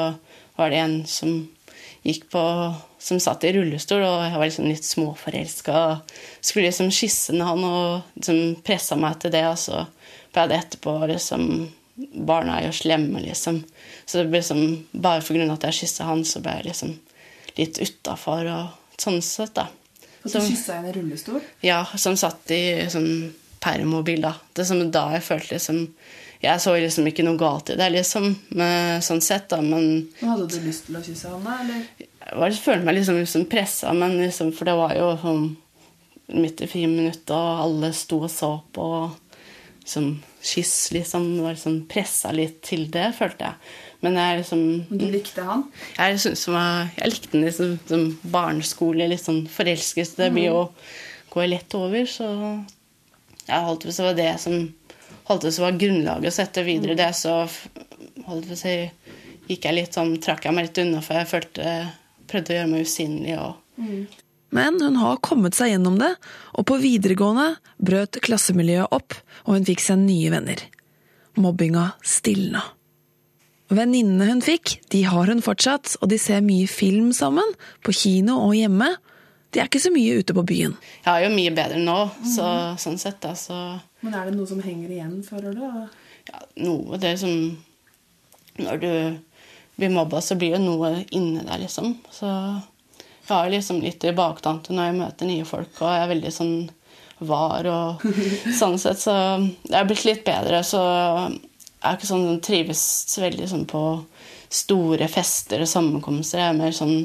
var 0.60 0.72
det 0.74 0.82
en 0.82 0.96
som 1.08 1.42
gikk 2.04 2.30
på 2.34 2.44
som 3.00 3.20
satt 3.22 3.46
i 3.48 3.54
rullestol, 3.56 4.04
og 4.04 4.26
jeg 4.26 4.36
var 4.36 4.48
liksom 4.50 4.68
litt 4.68 4.88
småforelska. 4.88 5.84
Skulle 6.42 6.68
liksom 6.68 6.92
kysse 6.92 7.36
han 7.40 7.64
og 7.64 8.16
liksom 8.18 8.60
pressa 8.66 8.98
meg 9.00 9.22
til 9.22 9.34
det, 9.36 9.46
og 9.48 9.60
så 9.62 9.86
ble 10.36 10.48
det 10.50 10.64
etterpå 10.64 10.96
liksom 11.14 11.52
Barna 12.00 12.62
er 12.62 12.70
jo 12.70 12.76
slemme, 12.78 13.20
liksom. 13.20 13.58
Så 14.08 14.22
det 14.22 14.30
ble 14.30 14.40
liksom, 14.40 14.62
bare 15.04 15.20
grunn 15.20 15.52
at 15.52 15.66
jeg 15.68 15.82
kyssa 15.82 16.06
han, 16.08 16.22
så 16.24 16.40
ble 16.40 16.54
jeg 16.56 16.70
liksom 16.70 16.94
litt 17.58 17.80
utafor 17.84 18.48
og 18.48 19.02
sånn 19.04 19.20
sett, 19.20 19.52
da. 19.58 19.66
Og 20.24 20.32
du 20.32 20.40
kyssa 20.40 20.80
henne 20.80 20.92
i 20.92 20.96
rullestol? 20.98 21.40
Ja, 21.64 21.84
som 21.96 22.18
satt 22.20 22.52
i 22.52 22.64
sånn 22.92 23.32
permobil, 23.64 24.22
da. 24.24 24.36
Det 24.56 24.66
som 24.68 24.82
da 24.92 25.10
jeg 25.16 25.26
følte 25.26 25.58
liksom 25.58 25.82
Jeg 26.40 26.62
så 26.64 26.72
liksom 26.80 27.08
ikke 27.10 27.26
noe 27.28 27.36
galt 27.36 27.74
i 27.74 27.76
det, 27.76 27.90
liksom, 27.92 28.30
med, 28.56 29.04
sånn 29.04 29.20
sett, 29.20 29.50
da, 29.52 29.58
men 29.60 30.06
Hadde 30.22 30.46
du 30.48 30.62
lyst 30.64 30.86
til 30.88 30.96
å 30.96 31.02
kysse 31.04 31.34
ham, 31.34 31.44
da? 31.44 31.58
Eller? 31.66 31.82
jeg 32.30 32.38
var, 32.38 32.54
følte 32.64 32.86
meg 32.86 32.96
liksom, 33.00 33.18
liksom 33.20 33.46
pressa, 33.50 33.94
men 33.98 34.18
liksom, 34.22 34.54
for 34.56 34.70
det 34.70 34.76
var 34.78 34.94
jo 34.98 35.10
sånn 35.22 35.46
midt 36.38 36.62
i 36.62 36.70
friminuttet, 36.70 37.34
og 37.34 37.64
alle 37.66 37.90
sto 37.98 38.22
og 38.28 38.32
så 38.32 38.52
på. 38.76 38.86
Liksom, 39.82 40.12
kyss, 40.46 40.74
liksom. 40.94 41.26
Var 41.42 41.56
liksom 41.56 41.80
pressa 41.90 42.34
litt 42.36 42.60
til 42.68 42.86
det, 42.94 43.08
følte 43.18 43.50
jeg. 43.50 43.74
Men 44.06 44.16
jeg 44.16 44.40
liksom 44.40 44.62
Du 44.90 45.06
likte 45.12 45.44
han? 45.44 45.66
Jeg, 45.98 46.20
synes, 46.24 46.44
som 46.46 46.56
jeg, 46.56 46.90
jeg 47.02 47.14
likte 47.14 47.34
han 47.36 47.46
liksom, 47.48 47.78
som 47.90 48.06
barneskole, 48.36 49.10
litt 49.12 49.24
sånn 49.24 49.44
forelskelse. 49.52 50.20
Det 50.22 50.32
blir 50.36 50.52
jo 50.52 50.66
går 51.30 51.50
lett 51.52 51.76
over, 51.78 52.06
så 52.10 52.30
jeg 53.50 53.66
holdt 53.66 53.86
på 53.86 53.94
så 53.94 54.04
det 54.04 54.10
var 54.10 54.18
det 54.18 54.32
som 54.42 54.56
holdt 55.30 55.46
på 55.46 55.52
så 55.54 55.66
var 55.66 55.78
grunnlaget 55.82 56.32
å 56.32 56.38
sette 56.40 56.66
videre 56.66 56.98
det, 56.98 57.10
så 57.18 57.44
holdt 58.26 58.50
på 58.50 58.58
så 58.58 58.74
gikk 59.50 59.66
jeg 59.66 59.78
litt 59.78 59.98
sånn, 59.98 60.16
trakk 60.22 60.46
jeg 60.46 60.56
meg 60.56 60.70
litt 60.70 60.82
unna, 60.82 61.04
for 61.06 61.20
jeg 61.20 61.30
følte 61.30 61.76
prøvde 62.30 62.54
å 62.54 62.58
gjøre 62.60 62.72
meg 62.72 62.88
usynlig. 62.88 63.38
og 63.38 63.86
Men 64.54 64.82
hun 64.82 65.00
har 65.02 65.22
kommet 65.26 65.58
seg 65.58 65.74
gjennom 65.74 65.98
det, 66.02 66.12
og 66.54 66.68
på 66.70 66.80
videregående 66.82 67.56
brøt 67.78 68.22
klassemiljøet 68.26 68.94
opp, 68.96 69.18
og 69.46 69.58
hun 69.58 69.70
fikk 69.70 69.86
seg 69.86 70.02
nye 70.04 70.34
venner. 70.34 70.66
Mobbinga 71.40 71.92
stilna. 72.06 72.66
Venninnene 73.70 74.26
hun 74.32 74.42
fikk, 74.42 74.80
de 74.90 75.04
har 75.06 75.30
hun 75.30 75.44
fortsatt, 75.46 75.98
og 76.02 76.10
de 76.10 76.18
ser 76.22 76.42
mye 76.46 76.66
film 76.70 77.12
sammen, 77.14 77.54
på 77.86 77.94
kino 77.94 78.40
og 78.48 78.56
hjemme. 78.58 78.90
De 79.54 79.62
er 79.62 79.70
ikke 79.70 79.82
så 79.82 79.92
mye 79.94 80.20
ute 80.22 80.34
på 80.38 80.46
byen. 80.46 80.76
Jeg 81.06 81.10
er 81.10 81.26
jo 81.26 81.34
mye 81.34 81.54
bedre 81.54 81.82
nå, 81.82 81.98
så, 82.36 82.50
sånn 82.82 82.98
sett, 83.02 83.22
da, 83.22 83.36
så 83.38 83.80
Men 84.02 84.16
er 84.16 84.30
det 84.30 84.38
noe 84.38 84.50
som 84.50 84.62
henger 84.64 84.94
igjen, 84.94 85.20
føler 85.26 85.58
du? 85.58 85.66
ja, 86.30 86.42
noe 86.66 87.00
det 87.02 87.16
som 87.22 87.58
Når 88.60 88.82
du 88.82 88.92
blir 89.80 89.94
mobba, 89.94 90.20
så 90.22 90.36
blir 90.36 90.58
det 90.58 90.64
noe 90.64 91.06
inni 91.16 91.46
deg, 91.46 91.62
liksom. 91.64 91.94
Så 92.12 92.28
jeg 92.28 93.30
har 93.30 93.52
liksom 93.54 93.80
litt 93.84 94.04
i 94.04 94.12
baktanke 94.16 94.74
når 94.74 94.90
jeg 94.90 94.98
møter 94.98 95.30
nye 95.30 95.46
folk, 95.48 95.72
og 95.80 95.94
jeg 95.94 96.04
er 96.04 96.12
veldig 96.12 96.32
sånn 96.36 96.56
var 97.30 97.68
og 97.70 98.04
sånn 98.60 98.76
sett. 98.82 99.00
Så 99.00 99.14
jeg 99.14 99.78
har 99.78 99.88
blitt 99.88 100.04
litt 100.08 100.26
bedre, 100.28 100.60
så 100.68 100.82
er 101.84 101.96
ikke 101.96 102.10
sånn 102.10 102.42
trives 102.44 102.84
veldig 103.20 103.48
sånn 103.50 103.66
på 103.70 103.84
store 104.50 105.08
fester 105.12 105.64
og 105.64 105.70
sammenkomster. 105.70 106.42
Jeg 106.42 106.54
er 106.54 106.60
mer 106.60 106.76
sånn 106.76 106.98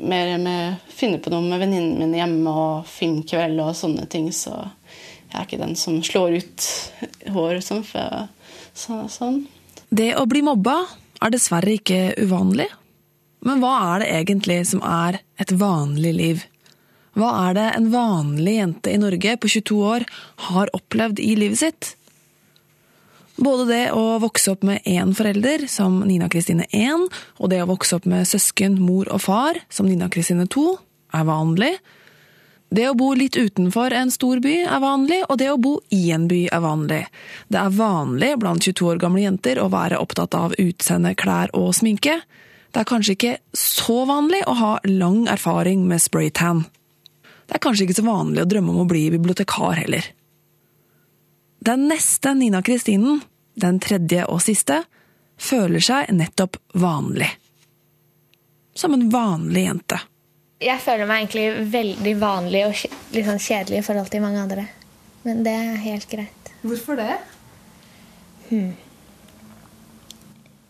mer 0.00 0.38
med 0.42 0.76
finne 0.90 1.20
på 1.22 1.30
noe 1.30 1.44
med 1.44 1.60
venninnene 1.62 2.00
mine 2.00 2.18
hjemme 2.18 2.50
og 2.50 2.88
filmkveld 2.90 3.60
og 3.62 3.74
sånne 3.78 4.06
ting. 4.10 4.30
Så 4.34 4.52
jeg 4.54 5.36
er 5.38 5.46
ikke 5.46 5.60
den 5.60 5.76
som 5.78 6.00
slår 6.04 6.38
ut 6.40 6.68
hår 7.34 7.60
sånn. 7.64 7.84
For 7.86 8.26
så, 8.74 9.04
sånn. 9.10 9.44
Det 9.94 10.14
å 10.18 10.26
bli 10.30 10.42
mobba 10.46 10.80
er 11.22 11.34
dessverre 11.34 11.76
ikke 11.78 12.16
uvanlig. 12.22 12.68
Men 13.44 13.60
hva 13.60 13.74
er 13.92 14.02
det 14.02 14.12
egentlig 14.18 14.62
som 14.70 14.82
er 14.86 15.20
et 15.40 15.52
vanlig 15.60 16.14
liv? 16.16 16.44
Hva 17.14 17.30
er 17.44 17.58
det 17.58 17.66
en 17.76 17.90
vanlig 17.92 18.56
jente 18.56 18.90
i 18.90 18.98
Norge 18.98 19.36
på 19.38 19.50
22 19.52 19.82
år 19.86 20.06
har 20.48 20.72
opplevd 20.74 21.20
i 21.22 21.34
livet 21.38 21.60
sitt? 21.60 21.92
Både 23.44 23.66
det 23.68 23.84
å 23.92 24.18
vokse 24.22 24.54
opp 24.54 24.62
med 24.64 24.84
én 24.88 25.10
forelder, 25.16 25.66
som 25.68 25.98
Nina 26.06 26.30
Kristine 26.32 26.64
1, 26.72 27.08
og 27.42 27.50
det 27.52 27.60
å 27.64 27.68
vokse 27.68 27.98
opp 27.98 28.06
med 28.08 28.28
søsken, 28.28 28.78
mor 28.80 29.10
og 29.12 29.20
far, 29.26 29.58
som 29.68 29.88
Nina 29.90 30.08
Kristine 30.12 30.46
2, 30.48 30.64
er 31.18 31.26
vanlig. 31.28 31.74
Det 32.74 32.86
å 32.88 32.94
bo 32.98 33.10
litt 33.14 33.36
utenfor 33.36 33.92
en 33.94 34.10
stor 34.10 34.40
by 34.42 34.54
er 34.64 34.80
vanlig, 34.82 35.20
og 35.28 35.38
det 35.42 35.50
å 35.52 35.58
bo 35.60 35.74
i 35.94 36.08
en 36.14 36.24
by 36.30 36.40
er 36.54 36.62
vanlig. 36.64 37.02
Det 37.52 37.60
er 37.60 37.76
vanlig 37.76 38.32
blant 38.40 38.64
22 38.64 38.88
år 38.94 39.02
gamle 39.02 39.26
jenter 39.26 39.60
å 39.62 39.68
være 39.72 40.00
opptatt 40.00 40.34
av 40.38 40.56
utseende, 40.58 41.12
klær 41.18 41.52
og 41.58 41.74
sminke. 41.76 42.16
Det 42.74 42.82
er 42.82 42.88
kanskje 42.88 43.14
ikke 43.18 43.36
så 43.54 44.00
vanlig 44.08 44.40
å 44.50 44.56
ha 44.58 44.72
lang 44.88 45.28
erfaring 45.30 45.84
med 45.90 46.02
spraytan. 46.02 46.64
Det 47.44 47.58
er 47.58 47.62
kanskje 47.62 47.86
ikke 47.86 48.00
så 48.00 48.08
vanlig 48.08 48.42
å 48.42 48.48
drømme 48.48 48.72
om 48.72 48.82
å 48.82 48.88
bli 48.90 49.06
bibliotekar 49.12 49.76
heller. 49.84 50.08
Den 51.64 51.86
neste 51.92 52.34
Nina 52.36 52.64
Kristinen, 52.64 53.22
den 53.54 53.80
tredje 53.82 54.24
og 54.30 54.42
siste, 54.42 54.82
føler 55.38 55.82
seg 55.82 56.10
nettopp 56.14 56.58
vanlig. 56.80 57.30
Som 58.74 58.94
en 58.96 59.08
vanlig 59.10 59.66
jente. 59.68 60.00
Jeg 60.64 60.80
føler 60.82 61.06
meg 61.06 61.24
egentlig 61.24 61.68
veldig 61.72 62.14
vanlig 62.20 62.64
og 62.68 62.74
litt 63.14 63.26
sånn 63.26 63.42
kjedelig 63.42 63.82
i 63.82 63.86
forhold 63.86 64.10
til 64.10 64.24
mange 64.24 64.42
andre. 64.42 64.66
Men 65.24 65.42
det 65.46 65.54
er 65.56 65.84
helt 65.84 66.08
greit. 66.10 66.50
Hvorfor 66.64 66.98
det? 66.98 67.14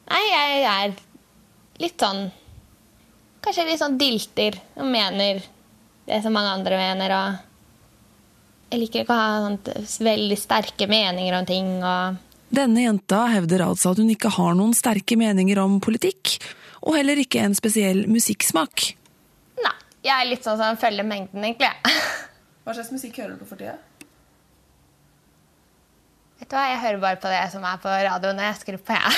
Nei, 0.04 0.22
jeg 0.30 0.64
er 0.70 0.94
litt 1.82 2.00
sånn 2.00 2.28
Kanskje 3.44 3.66
litt 3.68 3.80
sånn 3.80 3.98
dilter 4.00 4.54
og 4.78 4.86
mener 4.88 5.42
det 6.08 6.20
som 6.24 6.32
mange 6.32 6.54
andre 6.54 6.78
mener. 6.80 7.12
Og 7.12 8.70
jeg 8.72 8.80
liker 8.80 9.02
ikke 9.02 9.12
å 9.12 9.18
ha 9.18 9.42
sånt 9.44 9.68
veldig 10.00 10.38
sterke 10.40 10.88
meninger 10.88 11.36
om 11.36 11.48
ting. 11.48 11.68
og... 11.84 12.22
Denne 12.54 12.84
jenta 12.84 13.24
hevder 13.32 13.64
altså 13.64 13.94
at 13.94 14.00
hun 14.02 14.10
ikke 14.12 14.30
har 14.36 14.52
noen 14.54 14.74
sterke 14.76 15.16
meninger 15.18 15.58
om 15.58 15.80
politikk, 15.82 16.36
og 16.84 16.98
heller 16.98 17.18
ikke 17.18 17.40
en 17.42 17.56
spesiell 17.56 18.04
musikksmak. 18.10 18.92
Nei, 19.64 19.72
jeg 20.06 20.14
er 20.14 20.28
litt 20.28 20.46
sånn 20.46 20.60
som 20.60 20.78
følger 20.78 21.06
mengden, 21.08 21.42
egentlig. 21.42 21.72
Hva 22.64 22.76
slags 22.76 22.92
musikk 22.94 23.18
hører 23.18 23.34
du 23.34 23.42
på 23.42 23.48
for 23.48 23.60
tida? 23.60 23.74
Vet 26.38 26.50
du 26.50 26.54
hva, 26.54 26.68
Jeg 26.68 26.82
hører 26.82 27.02
bare 27.02 27.20
på 27.22 27.32
det 27.32 27.42
som 27.54 27.64
er 27.66 27.80
på 27.82 27.88
radioen 27.88 28.38
når 28.38 28.50
jeg 28.50 28.60
skrur 28.60 28.80
på, 28.86 29.00
jeg. 29.00 29.10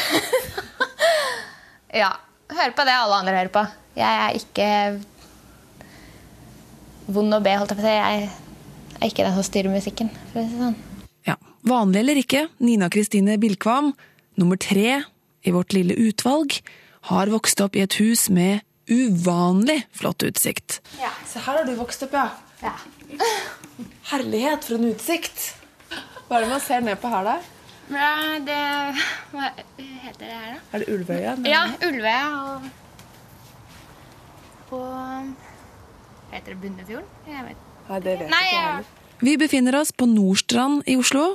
ja. 2.03 2.15
Hører 2.47 2.75
på 2.79 2.85
det 2.87 2.95
alle 2.95 3.21
andre 3.21 3.39
hører 3.41 3.51
på. 3.51 3.63
Jeg 3.99 4.19
er 4.23 4.37
ikke 4.39 4.67
vond 7.11 7.35
å 7.35 7.43
be, 7.43 7.57
holdt 7.59 7.75
jeg 7.75 7.81
på 7.81 7.83
å 7.83 7.89
si. 7.89 7.97
Jeg 7.97 8.29
er 9.01 9.11
ikke 9.11 9.27
den 9.27 9.35
som 9.35 9.49
styrer 9.51 9.75
musikken. 9.75 10.13
for 10.31 10.41
å 10.41 10.47
si 10.47 10.55
det 10.55 10.63
sånn. 10.63 10.86
Ja, 11.67 11.73
vanlig 11.75 11.99
eller 12.01 12.19
ikke, 12.21 12.47
Nina 12.63 12.87
Kristine 12.89 13.35
Bilkvam, 13.43 13.93
nummer 14.39 14.57
tre 14.57 15.03
i 15.43 15.51
vårt 15.51 15.73
lille 15.75 15.97
utvalg, 15.99 16.53
har 17.11 17.27
vokst 17.27 17.61
opp 17.61 17.75
i 17.75 17.81
et 17.83 17.97
hus 17.99 18.29
med 18.31 18.63
uvanlig 18.87 19.81
flott 19.91 20.23
utsikt. 20.23 20.79
Se 21.27 21.41
her 21.43 21.59
har 21.59 21.65
du 21.67 21.75
vokst 21.75 22.05
opp, 22.07 22.15
ja. 22.15 22.29
Ja. 22.63 22.73
Herlighet, 24.13 24.65
for 24.65 24.79
en 24.79 24.93
utsikt. 24.93 25.57
Hva 26.29 26.39
er 26.39 26.47
det 26.47 26.51
man 26.53 26.63
ser 26.63 26.85
ned 26.87 27.01
på 27.03 27.11
her, 27.11 27.27
da? 27.27 27.37
ja, 27.91 28.13
det 28.43 28.59
Hva 29.33 29.51
heter 29.79 30.23
det 30.23 30.31
her, 30.31 30.53
da? 30.55 30.61
Er 30.73 30.83
det 30.85 30.89
Ulvøya? 30.95 31.35
Ja, 31.47 31.63
Ulvøya 31.87 32.29
og 32.43 32.69
på 34.71 34.81
Heter 36.31 36.53
det 36.53 36.61
Bunnefjorden? 36.63 37.11
Jeg 37.31 37.45
vet. 37.49 37.67
Nei, 37.89 37.99
det 38.07 38.15
vet 38.23 38.31
Nei, 38.31 38.45
ikke 38.47 38.55
jeg 38.55 38.63
ikke 38.63 38.71
heller. 38.71 39.19
Vi 39.27 39.37
befinner 39.41 39.81
oss 39.81 39.93
på 39.95 40.07
Nordstrand 40.11 40.87
i 40.91 40.97
Oslo, 40.99 41.27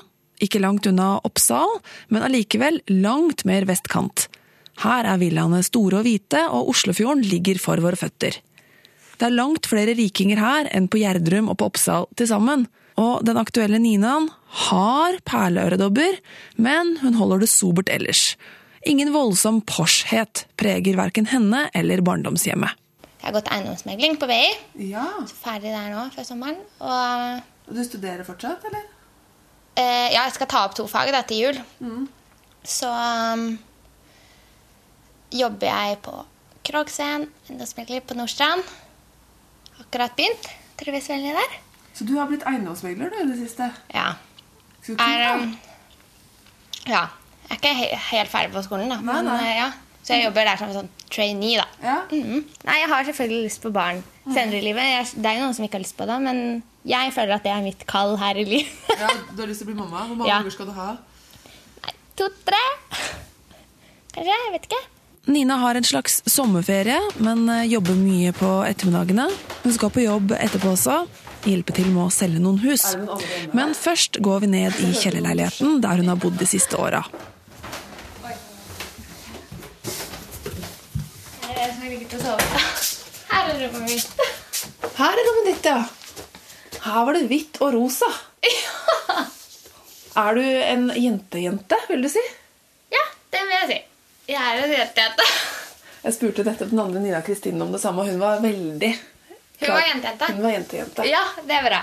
ikke 0.41 0.61
langt 0.63 0.87
unna 0.89 1.15
Oppsal, 1.27 1.79
men 2.09 2.25
allikevel 2.25 2.81
langt 2.89 3.45
mer 3.47 3.67
vestkant. 3.69 4.27
Her 4.81 5.05
er 5.05 5.19
villaene 5.21 5.61
store 5.65 5.99
og 6.01 6.07
hvite, 6.07 6.45
og 6.49 6.71
Oslofjorden 6.73 7.23
ligger 7.27 7.59
for 7.61 7.81
våre 7.83 7.99
føtter. 7.99 8.39
Det 9.21 9.27
er 9.27 9.35
langt 9.37 9.67
flere 9.69 9.93
rikinger 9.93 10.39
her 10.41 10.69
enn 10.73 10.87
på 10.89 11.01
Gjerdrum 11.03 11.51
og 11.51 11.59
på 11.61 11.67
Oppsal 11.69 12.07
til 12.17 12.29
sammen. 12.31 12.65
Og 13.01 13.21
den 13.25 13.37
aktuelle 13.39 13.77
Ninaen 13.81 14.27
har 14.67 15.19
perleøredobber, 15.29 16.17
men 16.57 16.95
hun 17.03 17.15
holder 17.19 17.43
det 17.43 17.51
sobert 17.51 17.91
ellers. 17.93 18.33
Ingen 18.89 19.13
voldsom 19.13 19.61
porshet 19.69 20.47
preger 20.57 20.97
verken 20.97 21.29
henne 21.29 21.67
eller 21.77 22.01
barndomshjemmet. 22.01 22.73
Jeg 23.21 23.27
har 23.27 23.35
gått 23.35 23.51
eiendomsmegling 23.53 24.17
på 24.17 24.25
BI. 24.25 24.41
Ja, 24.89 25.05
Ferdig 25.29 25.69
der 25.69 25.91
nå 25.93 26.07
før 26.15 26.25
sommeren. 26.25 26.57
Og 26.81 27.75
Du 27.75 27.83
studerer 27.85 28.25
fortsatt, 28.25 28.65
eller? 28.65 28.87
Eh, 29.75 30.09
ja, 30.13 30.23
jeg 30.25 30.33
skal 30.35 30.49
ta 30.51 30.63
opp 30.67 30.75
to 30.77 30.85
fag 30.89 31.11
da, 31.13 31.21
til 31.27 31.45
jul. 31.45 31.59
Så 32.67 32.89
um, 32.91 33.45
jobber 35.33 35.67
jeg 35.71 35.97
på 36.05 36.13
Krogscenen, 36.67 37.27
eiendomsmegler 37.49 38.03
på 38.05 38.17
Nordstrand. 38.19 38.61
Akkurat 39.81 40.13
begynt. 40.17 40.49
Trives 40.77 41.09
veldig 41.09 41.33
der. 41.37 41.55
Så 41.97 42.05
du 42.07 42.13
har 42.19 42.29
blitt 42.29 42.45
eiendomsmegler 42.47 43.13
i 43.21 43.25
det 43.29 43.37
siste? 43.39 43.71
Ja. 43.93 44.11
Skal 44.81 44.95
du 44.97 45.03
Er, 45.03 45.25
um, 45.35 45.57
ja. 46.87 47.07
Jeg 47.49 47.57
er 47.57 47.59
ikke 47.59 47.73
he 47.75 47.87
helt 48.11 48.31
ferdig 48.31 48.53
på 48.53 48.61
skolen, 48.63 48.89
da. 48.93 49.01
Nei, 49.01 49.15
Men, 49.17 49.25
nei. 49.27 49.39
eh, 49.49 49.57
ja. 49.57 49.71
Så 50.01 50.15
jeg 50.15 50.25
jobber 50.25 50.47
der 50.47 50.57
som 50.57 50.71
sånn 50.73 50.87
trainee, 51.11 51.57
da. 51.59 51.67
Ja. 51.83 51.97
Mhm. 52.09 52.45
Nei, 52.65 52.77
jeg 52.79 52.89
har 52.89 53.03
selvfølgelig 53.09 53.43
lyst 53.49 53.61
på 53.61 53.73
barn 53.75 53.99
senere 54.27 54.59
i 54.59 54.65
livet. 54.65 54.83
Jeg, 54.85 55.07
det 55.23 55.29
er 55.31 55.39
jo 55.39 55.45
noen 55.47 55.55
som 55.57 55.65
ikke 55.65 55.79
har 55.79 55.85
lyst 55.85 55.97
på 55.97 56.05
det, 56.09 56.17
men 56.21 56.41
jeg 56.87 57.13
føler 57.15 57.35
at 57.37 57.43
det 57.45 57.51
er 57.53 57.63
mitt 57.65 57.85
kall 57.89 58.15
her 58.21 58.37
i 58.37 58.45
livet. 58.45 58.71
ja, 59.01 59.09
Du 59.35 59.41
har 59.43 59.49
lyst 59.49 59.63
til 59.63 59.69
å 59.69 59.71
bli 59.73 59.79
mamma? 59.81 60.05
Hvor 60.09 60.15
mange 60.21 60.29
Ja. 60.31 60.39
unger 60.43 60.55
skal 60.57 60.69
du 60.69 60.75
ha? 60.77 60.89
To-tre? 62.19 62.63
Kanskje? 64.11 64.33
Jeg 64.35 64.51
vet 64.57 64.65
ikke. 64.69 64.81
Nina 65.31 65.55
har 65.61 65.77
en 65.77 65.85
slags 65.85 66.19
sommerferie, 66.29 66.97
men 67.21 67.43
eh, 67.53 67.67
jobber 67.69 67.93
mye 67.95 68.31
på 68.33 68.49
ettermiddagene. 68.65 69.27
Hun 69.63 69.73
skal 69.75 69.91
på 69.93 70.01
jobb 70.03 70.33
etterpå 70.33 70.71
også, 70.73 70.95
hjelpe 71.45 71.73
til 71.77 71.87
med 71.93 72.07
å 72.07 72.13
selge 72.13 72.41
noen 72.41 72.57
hus. 72.63 72.87
Men 73.53 73.73
først 73.77 74.17
går 74.21 74.41
vi 74.43 74.49
ned 74.57 74.81
i 74.81 74.89
kjellerleiligheten 74.97 75.77
der 75.85 76.01
hun 76.01 76.09
har 76.11 76.17
bodd 76.21 76.37
de 76.41 76.49
siste 76.49 76.77
åra. 76.81 77.03
Her 81.45 81.53
er 81.53 81.67
det 81.67 81.73
som 81.73 81.81
har 81.85 81.89
ligget 81.93 82.17
og 82.17 82.25
sovet. 82.25 82.70
Her 83.51 83.57
er 83.59 83.67
rommet 83.67 83.89
mitt. 83.91 84.21
Her 84.95 85.17
er 85.19 85.25
rommet 85.27 85.47
ditt, 85.49 85.65
ja. 85.67 85.79
Her 86.85 87.05
var 87.07 87.17
det 87.17 87.25
hvitt 87.27 87.57
og 87.59 87.73
rosa. 87.75 88.07
Ja. 88.47 89.23
Er 90.21 90.35
du 90.37 90.43
en 90.43 90.85
jentejente, 90.95 91.75
vil 91.89 92.05
du 92.05 92.07
si? 92.11 92.21
Ja, 92.95 93.01
det 93.33 93.41
vil 93.43 93.51
jeg 93.57 93.67
si. 93.67 93.79
Jeg 94.31 94.39
er 94.39 94.61
en 94.63 94.71
jentejente. 94.71 95.25
Jeg 96.01 96.15
spurte 96.15 96.45
dette 96.47 96.67
den 96.69 96.79
andre 96.79 97.01
Nina 97.03 97.19
Kristine 97.25 97.59
om 97.65 97.73
det 97.75 97.81
samme, 97.83 98.05
og 98.05 98.07
hun 98.13 98.21
var 98.23 98.39
veldig 98.43 98.91
Hun 99.59 99.67
var 99.67 99.83
jentejente? 99.89 100.29
Hun 100.31 100.43
var 100.45 100.55
jentejente. 100.55 101.07
Ja, 101.11 101.23
det 101.43 101.57
er 101.57 101.67
bra. 101.67 101.81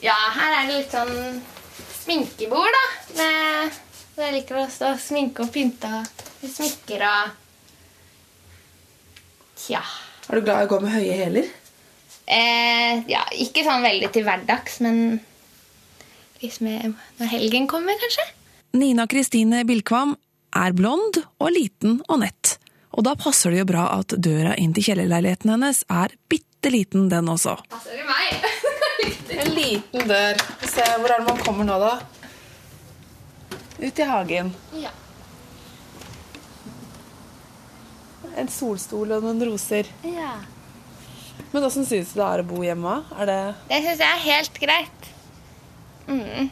Ja, 0.00 0.18
her 0.36 0.56
er 0.60 0.70
det 0.70 0.76
litt 0.76 0.94
sånn 0.94 1.40
sminkebord, 2.04 2.78
da. 2.78 2.84
Med, 3.18 3.80
jeg 4.22 4.36
liker 4.38 4.62
å 4.62 4.68
stå 4.70 4.94
og 4.94 5.02
sminke 5.02 5.42
og 5.42 5.50
pynte 5.58 5.90
og 5.90 6.46
smykker 6.54 7.02
og 7.10 7.34
Tja. 9.60 9.82
Er 10.30 10.38
du 10.38 10.46
glad 10.46 10.62
i 10.62 10.66
å 10.68 10.70
gå 10.70 10.76
med 10.78 10.92
høye 10.94 11.14
hæler? 11.18 11.46
Eh, 12.30 13.00
ja, 13.10 13.24
ikke 13.34 13.64
sånn 13.66 13.82
veldig 13.82 14.12
til 14.14 14.22
hverdags, 14.22 14.76
men 14.84 15.18
liksom 16.38 16.68
når 17.18 17.32
helgen 17.32 17.66
kommer, 17.70 17.98
kanskje. 17.98 18.28
Nina 18.78 19.08
Kristine 19.10 19.64
Bilkvam 19.66 20.14
er 20.54 20.76
blond 20.78 21.18
og 21.18 21.50
liten 21.50 21.98
og 22.06 22.22
nett. 22.22 22.54
Og 22.94 23.02
da 23.06 23.16
passer 23.18 23.50
det 23.50 23.64
jo 23.64 23.66
bra 23.72 23.88
at 23.96 24.14
døra 24.22 24.54
inn 24.54 24.70
til 24.76 24.86
kjellerleiligheten 24.92 25.50
hennes 25.50 25.82
er 25.90 26.14
bitte 26.30 26.70
liten, 26.70 27.08
den 27.10 27.30
også. 27.34 27.56
Passer 27.74 27.98
det 27.98 28.06
meg? 28.06 28.46
En 29.40 29.54
liten 29.54 30.08
dør. 30.10 30.38
Se, 30.62 30.84
hvor 31.00 31.10
er 31.10 31.22
det 31.22 31.26
man 31.26 31.38
kommer 31.42 31.66
nå, 31.66 31.76
da? 31.82 31.94
Ut 33.80 33.98
i 33.98 34.06
hagen. 34.06 34.54
ja. 34.78 34.94
En 38.38 38.48
solstol 38.48 39.10
og 39.16 39.22
noen 39.26 39.42
roser. 39.50 39.86
ja. 40.06 40.36
Men 41.52 41.64
åssen 41.66 41.82
syns 41.88 42.12
du 42.12 42.20
det 42.20 42.26
er 42.28 42.40
å 42.42 42.46
bo 42.46 42.60
hjemme? 42.62 42.92
Er 43.18 43.26
det 43.26 43.38
Det 43.70 43.78
syns 43.82 43.98
jeg 44.04 44.06
er 44.06 44.20
helt 44.22 44.58
greit. 44.62 45.06
Mm. 46.06 46.50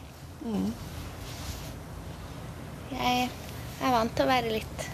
Jeg 2.91 3.29
er 3.85 3.93
vant 3.93 4.15
til 4.17 4.25
å 4.25 4.29
være 4.29 4.51
litt 4.51 4.85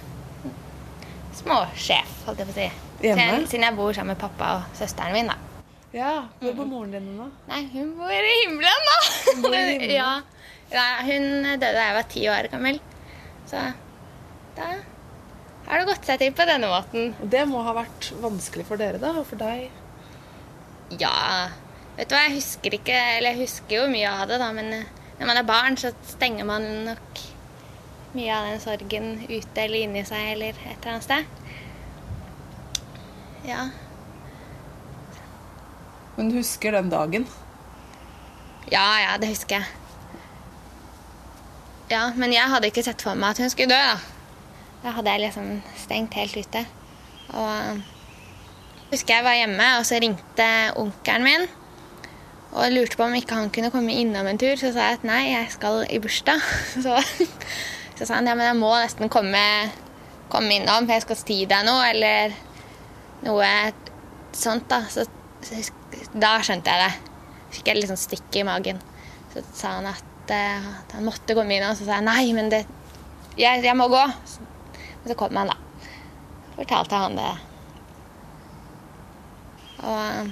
småsjef, 1.40 2.12
holdt 2.28 2.44
jeg 2.44 2.50
på 2.50 2.54
å 2.54 2.58
si. 2.60 2.68
Siden, 3.02 3.48
siden 3.50 3.66
jeg 3.68 3.78
bor 3.80 3.96
sammen 3.98 4.14
med 4.14 4.22
pappa 4.22 4.52
og 4.60 4.78
søsteren 4.78 5.16
min. 5.16 5.32
da. 5.32 5.38
Ja, 5.96 6.14
hvor 6.42 6.54
bor 6.60 6.68
moren 6.70 6.92
din 6.96 7.10
nå? 7.18 7.30
Nei, 7.50 7.64
hun 7.74 7.94
bor 7.98 8.12
i 8.12 8.34
himmelen, 8.44 8.90
da! 8.92 8.98
bor 9.42 9.56
i 9.56 9.64
himmelen? 9.72 9.96
ja. 9.96 10.12
ja, 10.74 10.86
hun 11.08 11.28
døde 11.56 11.72
da 11.72 11.86
jeg 11.90 11.98
var 11.98 12.10
ti 12.12 12.28
år 12.32 12.50
gammel. 12.52 12.80
Så 13.50 13.62
da 14.58 14.70
har 15.66 15.82
det 15.82 15.88
gått 15.90 16.08
seg 16.08 16.22
til 16.22 16.34
på 16.38 16.46
denne 16.48 16.70
måten. 16.70 17.14
Det 17.22 17.44
må 17.50 17.64
ha 17.66 17.74
vært 17.78 18.12
vanskelig 18.22 18.68
for 18.68 18.82
dere, 18.82 19.02
da? 19.02 19.16
Og 19.20 19.26
for 19.30 19.42
deg? 19.42 19.70
Ja 21.02 21.50
Vet 21.96 22.12
du 22.12 22.14
hva, 22.14 22.26
jeg 22.28 22.36
husker 22.36 22.76
ikke 22.78 22.94
Eller 22.94 23.34
jeg 23.34 23.48
husker 23.48 23.80
jo 23.80 23.86
mye 23.90 24.12
av 24.12 24.28
det, 24.30 24.38
da, 24.38 24.52
men 24.54 24.70
eh, 24.76 24.92
når 25.18 25.30
man 25.32 25.40
er 25.40 25.48
barn, 25.48 25.78
så 25.80 25.94
stenger 26.06 26.46
man 26.46 26.66
nok 26.90 27.22
mye 28.16 28.36
av 28.36 28.50
den 28.50 28.62
sorgen 28.64 29.08
ute 29.30 29.64
eller 29.64 29.80
inni 29.80 30.04
seg 30.08 30.34
eller 30.34 30.56
et 30.60 30.76
eller 30.76 30.92
annet 30.92 31.06
sted. 31.08 31.24
Ja. 33.48 33.62
Men 36.18 36.32
du 36.32 36.38
husker 36.40 36.76
den 36.76 36.92
dagen? 36.92 37.28
Ja, 38.72 38.86
ja, 39.04 39.16
det 39.22 39.32
husker 39.32 39.62
jeg. 39.62 39.66
Ja, 41.92 42.10
men 42.18 42.34
jeg 42.34 42.52
hadde 42.52 42.72
ikke 42.72 42.84
sett 42.84 43.04
for 43.06 43.16
meg 43.20 43.36
at 43.36 43.44
hun 43.44 43.52
skulle 43.54 43.72
dø, 43.72 43.80
da. 43.80 44.15
Da 44.86 44.92
hadde 44.94 45.14
jeg 45.16 45.24
liksom 45.24 45.46
stengt 45.82 46.14
helt 46.14 46.36
ute. 46.38 46.62
Og 47.34 47.46
eh, 47.50 47.80
husker 48.92 49.16
jeg 49.16 49.26
var 49.26 49.38
hjemme, 49.40 49.70
og 49.80 49.86
så 49.90 49.98
ringte 49.98 50.50
onkelen 50.78 51.26
min 51.26 51.48
og 52.56 52.72
lurte 52.72 52.96
på 52.96 53.04
om 53.04 53.16
ikke 53.18 53.36
han 53.36 53.50
kunne 53.52 53.72
komme 53.74 53.96
innom 53.98 54.30
en 54.30 54.38
tur. 54.40 54.54
Så 54.60 54.70
sa 54.76 54.92
jeg 54.92 55.00
at 55.00 55.08
nei, 55.10 55.24
jeg 55.32 55.50
skal 55.56 55.82
i 55.90 55.98
bursdag. 56.00 56.46
Så, 56.86 56.94
så 57.96 58.06
sa 58.06 58.20
han 58.20 58.30
ja, 58.30 58.36
men 58.36 58.48
jeg 58.48 58.60
må 58.60 58.70
nesten 58.76 59.12
komme, 59.12 59.42
komme 60.32 60.58
innom, 60.60 60.86
for 60.86 60.96
jeg 60.96 61.04
skal 61.06 61.20
si 61.20 61.38
deg 61.50 61.66
noe, 61.68 61.84
eller 61.90 62.34
noe 63.26 63.50
sånt, 64.36 64.68
da. 64.72 64.82
Så, 64.92 65.08
så 65.44 65.62
da 66.12 66.34
skjønte 66.44 66.72
jeg 66.72 66.86
det. 66.86 67.14
Fikk 67.56 67.72
jeg 67.72 67.80
litt 67.80 67.92
sånn 67.92 68.02
stikk 68.02 68.40
i 68.40 68.44
magen. 68.48 68.84
Så 69.34 69.44
sa 69.56 69.78
han 69.80 69.88
at, 69.92 70.34
eh, 70.36 70.74
at 70.84 70.96
han 70.98 71.08
måtte 71.08 71.36
komme 71.36 71.56
innom, 71.58 71.76
så 71.76 71.88
sa 71.88 72.02
jeg 72.02 72.08
nei, 72.08 72.26
men 72.38 72.52
det, 72.52 72.66
jeg, 73.40 73.64
jeg 73.66 73.80
må 73.80 73.88
gå. 73.92 74.04
Men 75.06 75.12
så 75.14 75.18
kom 75.20 75.38
han, 75.38 75.52
da. 75.54 75.56
Fortalte 76.56 76.98
han 76.98 77.14
det. 77.20 77.34
Og 79.86 80.32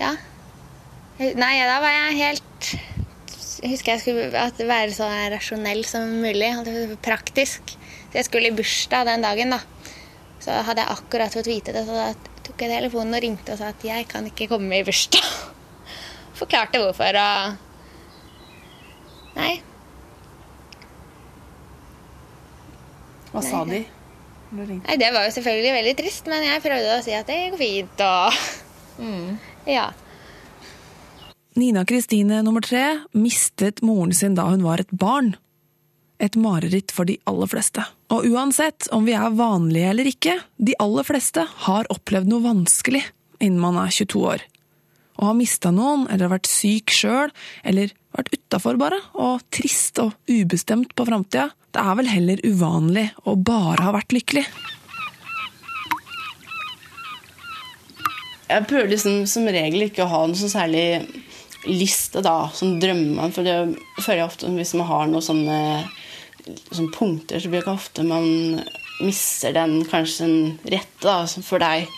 ja. 0.00 0.08
Nei, 1.38 1.52
da 1.62 1.76
var 1.80 1.92
jeg 1.94 2.16
helt 2.18 2.70
Jeg 3.62 3.70
husker 3.70 3.94
jeg 3.94 4.02
skulle 4.02 4.66
være 4.66 4.96
så 4.96 5.06
rasjonell 5.36 5.84
som 5.86 6.18
mulig. 6.24 6.50
Praktisk. 7.06 7.76
Så 8.10 8.18
jeg 8.18 8.26
skulle 8.26 8.50
i 8.50 8.56
bursdag 8.58 9.06
den 9.06 9.22
dagen, 9.22 9.54
da. 9.54 9.62
Så 10.42 10.50
hadde 10.66 10.82
jeg 10.82 10.96
akkurat 10.96 11.38
fått 11.38 11.52
vite 11.52 11.76
det, 11.78 11.86
så 11.86 11.94
da 11.94 12.10
tok 12.42 12.58
jeg 12.66 12.74
telefonen 12.74 13.14
og 13.14 13.22
ringte 13.22 13.54
og 13.54 13.62
sa 13.62 13.70
at 13.70 13.86
jeg 13.86 14.10
kan 14.10 14.26
ikke 14.26 14.50
komme 14.50 14.82
i 14.82 14.84
bursdag. 14.86 15.30
Forklarte 16.42 16.82
hvorfor 16.82 17.22
og 17.22 17.62
Nei. 19.38 19.54
Hva 23.36 23.44
sa 23.44 23.62
de? 23.68 23.82
Nei, 24.56 24.96
Det 24.96 25.08
var 25.12 25.26
jo 25.26 25.32
selvfølgelig 25.34 25.72
veldig 25.74 25.94
trist, 25.98 26.28
men 26.30 26.44
jeg 26.46 26.62
prøvde 26.64 26.94
å 26.96 27.02
si 27.04 27.12
at 27.16 27.28
det 27.28 27.38
går 27.52 27.60
fint 27.60 28.04
og 28.06 28.42
Ja. 29.68 29.90
Nina 31.56 31.84
Kristine 31.88 32.42
nummer 32.44 32.64
tre 32.64 33.02
mistet 33.16 33.82
moren 33.84 34.12
sin 34.16 34.36
da 34.36 34.46
hun 34.48 34.64
var 34.64 34.80
et 34.80 34.92
barn. 34.92 35.34
Et 36.20 36.32
mareritt 36.36 36.92
for 36.92 37.04
de 37.04 37.18
aller 37.28 37.48
fleste. 37.48 37.84
Og 38.12 38.24
uansett 38.30 38.88
om 38.92 39.04
vi 39.04 39.12
er 39.16 39.34
vanlige 39.36 39.90
eller 39.90 40.08
ikke, 40.08 40.38
de 40.56 40.76
aller 40.80 41.04
fleste 41.04 41.44
har 41.66 41.88
opplevd 41.92 42.28
noe 42.30 42.44
vanskelig 42.44 43.02
innen 43.40 43.60
man 43.60 43.76
er 43.80 43.92
22 43.92 44.22
år. 44.24 44.44
Å 45.16 45.30
ha 45.30 45.36
mista 45.36 45.72
noen, 45.72 46.06
eller 46.12 46.32
vært 46.32 46.48
syk 46.50 46.92
sjøl, 46.92 47.32
eller 47.64 47.92
vært 48.16 48.32
utafor 48.34 48.78
bare, 48.80 48.98
og 49.16 49.44
trist 49.54 50.00
og 50.02 50.16
ubestemt 50.28 50.94
på 50.96 51.06
framtida, 51.08 51.50
det 51.76 51.84
er 51.84 51.96
vel 51.98 52.08
heller 52.08 52.42
uvanlig 52.44 53.06
å 53.28 53.36
bare 53.36 53.84
ha 53.84 53.94
vært 53.96 54.16
lykkelig. 54.16 54.46
Jeg 58.46 58.66
prøver 58.70 58.92
liksom 58.92 59.24
som 59.28 59.48
regel 59.50 59.88
ikke 59.88 60.04
å 60.04 60.10
ha 60.12 60.20
noe 60.28 60.38
så 60.38 60.48
særlig 60.48 60.86
liste, 61.66 62.22
da, 62.22 62.46
som 62.54 62.76
drømmer. 62.80 63.32
For 63.34 63.46
det 63.46 63.56
føler 63.98 64.22
jeg 64.22 64.28
ofte 64.28 64.52
hvis 64.54 64.74
man 64.78 64.90
har 64.90 65.08
noen 65.10 65.24
sånne, 65.24 65.58
sånne 66.70 66.94
punkter, 66.94 67.42
så 67.42 67.50
blir 67.50 67.60
det 67.60 67.64
ikke 67.66 67.74
ofte 67.74 68.06
man 68.06 68.60
mister 69.02 69.52
den 69.52 69.80
kanskje 69.90 70.24
den 70.24 70.38
rette 70.72 71.04
da, 71.04 71.18
for 71.26 71.62
deg. 71.62 71.90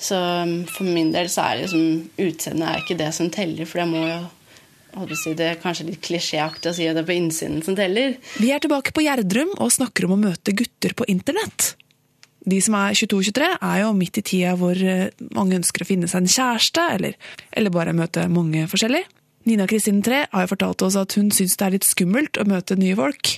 Så 0.00 0.16
um, 0.16 0.62
for 0.64 0.88
min 0.88 1.10
del 1.12 1.28
så 1.28 1.44
er 1.44 1.62
liksom 1.62 1.82
utseendet 2.16 2.68
er 2.68 2.80
ikke 2.80 2.96
det 2.98 3.10
som 3.16 3.28
teller, 3.32 3.68
for 3.68 3.82
jeg 3.82 3.90
må 3.90 4.04
jo 4.06 5.18
si, 5.18 5.34
Det 5.38 5.46
er 5.46 5.60
kanskje 5.60 5.90
litt 5.90 6.00
klisjéaktig 6.02 6.72
å 6.72 6.74
si 6.74 6.88
at 6.88 6.96
det 6.96 7.04
er 7.04 7.10
på 7.10 7.18
innsiden 7.18 7.60
som 7.62 7.76
teller. 7.78 8.16
Vi 8.40 8.50
er 8.50 8.62
tilbake 8.62 8.94
på 8.96 9.04
Gjerdrum 9.04 9.52
og 9.58 9.70
snakker 9.70 10.08
om 10.08 10.16
å 10.16 10.22
møte 10.24 10.56
gutter 10.56 10.96
på 10.96 11.06
internett. 11.12 11.74
De 12.48 12.56
som 12.64 12.74
er 12.78 12.96
22-23, 12.96 13.50
er 13.60 13.78
jo 13.82 13.92
midt 13.94 14.18
i 14.18 14.24
tida 14.24 14.56
hvor 14.56 14.78
eh, 14.80 15.12
mange 15.36 15.58
ønsker 15.60 15.84
å 15.84 15.88
finne 15.90 16.08
seg 16.08 16.24
en 16.24 16.32
kjæreste, 16.32 16.86
eller, 16.96 17.16
eller 17.52 17.74
bare 17.74 17.94
møte 17.96 18.24
mange 18.32 18.64
forskjellig. 18.72 19.04
Nina 19.48 19.66
Kristine 19.68 20.02
3 20.04 20.24
har 20.32 20.44
jo 20.44 20.52
fortalt 20.54 20.84
oss 20.88 20.96
at 21.00 21.16
hun 21.20 21.30
syns 21.32 21.58
det 21.60 21.66
er 21.66 21.76
litt 21.76 21.88
skummelt 21.88 22.40
å 22.40 22.48
møte 22.48 22.78
nye 22.80 22.96
folk. 22.96 23.36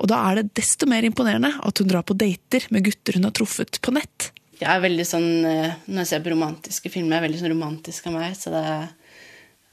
Og 0.00 0.08
da 0.10 0.22
er 0.30 0.40
det 0.40 0.54
desto 0.62 0.88
mer 0.88 1.04
imponerende 1.06 1.52
at 1.66 1.82
hun 1.82 1.90
drar 1.90 2.06
på 2.06 2.16
dater 2.18 2.66
med 2.70 2.86
gutter 2.86 3.18
hun 3.18 3.26
har 3.26 3.34
truffet 3.36 3.82
på 3.82 3.94
nett. 3.98 4.30
Jeg 4.60 4.68
er 4.68 4.82
veldig 4.84 5.06
sånn, 5.08 5.28
eh, 5.48 5.76
Når 5.88 6.02
jeg 6.02 6.10
ser 6.10 6.24
på 6.24 6.32
romantiske 6.34 6.92
filmer, 6.92 7.16
jeg 7.16 7.22
er 7.22 7.28
veldig 7.28 7.40
sånn 7.40 7.54
romantisk 7.54 8.08
av 8.10 8.16
meg. 8.18 8.34
Så 8.36 8.52
det 8.52 8.64
er 8.68 8.88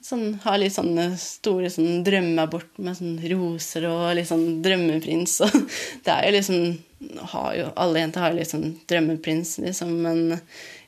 sånn, 0.07 0.25
har 0.43 0.59
litt 0.61 0.75
sånne 0.75 1.09
store 1.19 1.69
sånn 1.73 2.03
drømmeabort 2.07 2.79
med 2.83 2.97
sånn 2.99 3.17
roser 3.33 3.87
og 3.89 4.15
litt 4.17 4.29
sånn 4.29 4.61
drømmeprins. 4.63 5.39
Og 5.47 5.57
det 6.05 6.13
er 6.13 6.29
jo 6.29 6.35
liksom 6.37 7.17
har 7.33 7.51
jo, 7.57 7.67
Alle 7.77 8.01
jenter 8.01 8.23
har 8.23 8.33
jo 8.33 8.39
litt 8.39 8.53
sånn 8.53 8.71
drømmeprins, 8.89 9.57
liksom, 9.65 9.93
men 10.01 10.39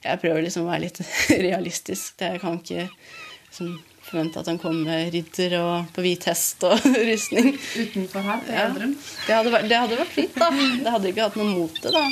jeg 0.01 0.21
prøver 0.23 0.45
liksom 0.45 0.65
å 0.65 0.71
være 0.71 0.87
litt 0.87 1.01
realistisk. 1.47 2.15
Det 2.19 2.33
jeg 2.33 2.43
kan 2.43 2.59
ikke 2.61 2.87
liksom, 2.87 3.73
forvente 4.09 4.41
at 4.41 4.49
han 4.49 4.57
kommer 4.61 4.87
med 4.87 5.13
ridder 5.13 5.57
og 5.59 5.91
på 5.93 6.05
hvit 6.05 6.29
hest 6.31 6.63
og 6.65 6.79
rustning. 7.11 7.51
Utenfor 7.53 8.25
her? 8.25 8.45
det 8.47 8.55
Ja. 8.55 8.67
Gjerdrum? 8.69 8.95
Det, 8.95 9.33
hadde 9.35 9.57
vært, 9.57 9.69
det 9.69 9.81
hadde 9.83 9.99
vært 10.05 10.15
fint, 10.15 10.39
da. 10.39 10.49
Det 10.55 10.95
hadde 10.95 11.11
ikke 11.11 11.27
hatt 11.27 11.41
noe 11.41 11.51
mot 11.51 11.83
det, 11.83 11.93
da. 11.93 12.05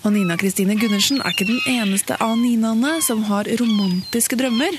Og 0.00 0.14
Nina 0.14 0.36
Kristine 0.40 0.78
Gundersen 0.80 1.20
er 1.20 1.34
ikke 1.34 1.44
den 1.50 1.60
eneste 1.68 2.16
av 2.24 2.38
Ninaene 2.40 2.96
som 3.04 3.26
har 3.28 3.48
romantiske 3.60 4.38
drømmer. 4.40 4.78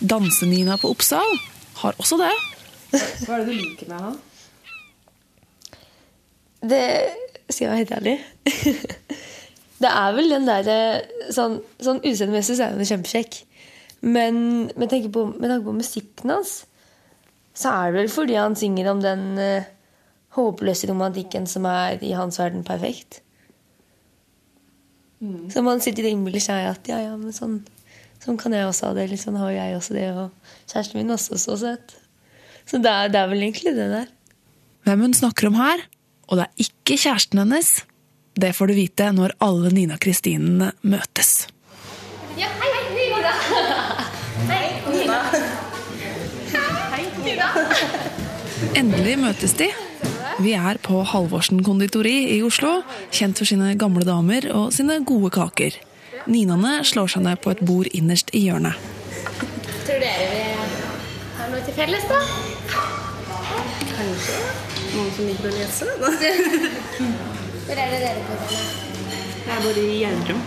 Danse-Nina 0.00 0.78
på 0.80 0.88
Oppsal 0.94 1.34
har 1.82 1.98
også 2.00 2.16
det. 2.22 2.30
Hva 3.26 3.36
er 3.36 3.42
det 3.42 3.48
du 3.50 3.58
liker 3.58 3.90
med 3.90 4.06
han? 4.06 4.16
Det 6.64 6.84
skal 7.50 7.66
jeg 7.66 7.70
være 7.70 7.82
helt 7.82 7.96
ærlig. 7.98 8.16
Det 9.78 9.90
er 9.94 10.14
vel 10.16 10.32
den 10.32 10.48
derre 10.48 10.78
Sånn, 11.30 11.60
sånn 11.78 12.00
utseendemessig 12.00 12.56
så 12.58 12.64
er 12.64 12.72
han 12.74 12.88
kjempekjekk. 12.88 13.36
Men 14.00 14.40
med 14.72 14.88
tanke 14.90 15.12
på, 15.12 15.28
med 15.36 15.52
tanke 15.52 15.68
på 15.68 15.76
musikken 15.76 16.32
hans, 16.32 16.54
så 17.54 17.74
er 17.74 17.92
det 17.92 18.00
vel 18.00 18.10
fordi 18.10 18.38
han 18.40 18.56
synger 18.58 18.88
om 18.90 19.04
den 19.04 19.24
uh, 19.36 19.68
håpløse 20.38 20.88
romantikken 20.88 21.46
som 21.50 21.68
er 21.68 22.00
i 22.02 22.14
hans 22.16 22.40
verden 22.40 22.64
perfekt. 22.66 23.20
Så 25.50 25.62
man 25.66 25.80
sitter 25.82 26.06
og 26.06 26.14
innbiller 26.14 26.42
seg 26.42 26.68
at 26.70 26.88
ja, 26.90 27.00
ja, 27.02 27.16
men 27.18 27.34
sånn, 27.34 27.58
sånn 28.22 28.38
kan 28.38 28.54
jeg 28.54 28.68
også 28.68 28.90
ha 28.90 28.96
det. 28.96 29.08
Eller 29.08 29.20
sånn 29.20 29.38
har 29.40 29.50
jeg 29.50 29.74
også 29.78 29.96
det. 29.96 30.06
Og 30.14 30.70
kjæresten 30.70 31.00
min 31.00 31.14
også 31.14 31.38
så 31.42 31.56
søt. 31.58 31.96
Så 32.68 32.78
det 32.84 32.92
er, 32.92 33.10
det 33.10 33.20
er 33.20 33.30
vel 33.32 33.42
egentlig 33.42 33.74
det 33.74 33.88
der. 33.90 34.08
Hvem 34.86 35.06
hun 35.08 35.16
snakker 35.16 35.50
om 35.50 35.58
her, 35.58 35.82
og 36.28 36.38
det 36.38 36.46
er 36.46 36.66
ikke 36.68 36.98
kjæresten 37.00 37.42
hennes, 37.42 37.72
det 38.38 38.52
får 38.54 38.70
du 38.70 38.76
vite 38.78 39.08
når 39.16 39.34
alle 39.42 39.72
Nina 39.74 39.98
Kristinene 40.00 40.70
møtes. 40.86 41.48
Ja, 42.38 42.52
hei, 42.60 42.70
Nina. 42.94 43.34
Hei, 44.46 44.62
Nina. 44.86 45.18
Hei, 46.94 47.04
Nina. 47.24 47.50
Endelig 48.78 49.18
møtes 49.24 49.58
de. 49.58 49.72
Vi 50.38 50.52
er 50.54 50.78
på 50.78 51.00
Halvorsen 51.02 51.64
konditori 51.66 52.14
i 52.36 52.42
Oslo, 52.46 52.82
kjent 53.10 53.40
for 53.40 53.48
sine 53.48 53.72
gamle 53.80 54.04
damer 54.06 54.44
og 54.54 54.68
sine 54.76 55.00
gode 55.06 55.32
kaker. 55.34 55.74
Ninane 56.30 56.76
slår 56.86 57.10
seg 57.14 57.24
ned 57.24 57.40
på 57.42 57.50
et 57.54 57.62
bord 57.66 57.88
innerst 57.96 58.30
i 58.38 58.44
hjørnet. 58.46 58.78
Tror 59.88 59.98
dere 59.98 60.28
vi 60.30 60.44
har 61.40 61.50
noe 61.50 61.64
til 61.66 61.74
felles, 61.74 62.06
da? 62.06 62.20
Kanskje. 63.96 64.38
Noen 64.94 65.10
som 65.16 65.26
liker 65.26 65.50
å 65.50 65.54
lese? 65.56 65.90
Da. 65.98 66.12
Hvor 67.66 67.82
er 67.82 67.92
det 67.96 68.00
dere 68.04 68.22
bor? 68.28 68.56
Jeg 69.48 69.60
bor 69.64 69.82
i 69.82 69.90
Gjerdrum. 70.04 70.40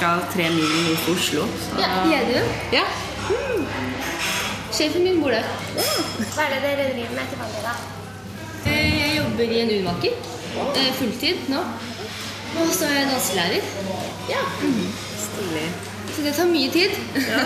Ca. 0.00 0.12
tre 0.34 0.52
mil 0.52 0.78
nord 0.84 1.02
for 1.06 1.16
Oslo. 1.16 1.48
Så. 1.64 1.80
Ja, 1.80 1.90
Gjerdrum. 2.12 2.54
Ja. 2.74 2.84
Sjefen 4.74 5.08
min 5.08 5.20
bor 5.24 5.32
der. 5.32 5.46
Hva 6.34 6.48
er 6.50 6.56
det 6.58 6.64
dere 6.68 6.88
driver 6.92 7.14
med 7.16 7.30
til 7.32 7.46
vanlig, 7.46 7.64
da? 7.64 8.03
Jobber 9.34 9.50
i 9.50 9.60
en 9.60 9.70
urmaker. 9.74 10.12
Eh, 10.78 10.90
Fulltid 10.94 11.48
nå. 11.50 11.58
Og 12.62 12.68
så 12.70 12.86
er 12.86 13.00
jeg 13.00 13.08
danselærer. 13.08 13.64
Ja. 14.30 14.42
Stilig. 15.18 15.64
Så 16.14 16.22
det 16.22 16.34
tar 16.36 16.46
mye 16.52 16.68
tid. 16.70 16.94
Ja, 17.18 17.40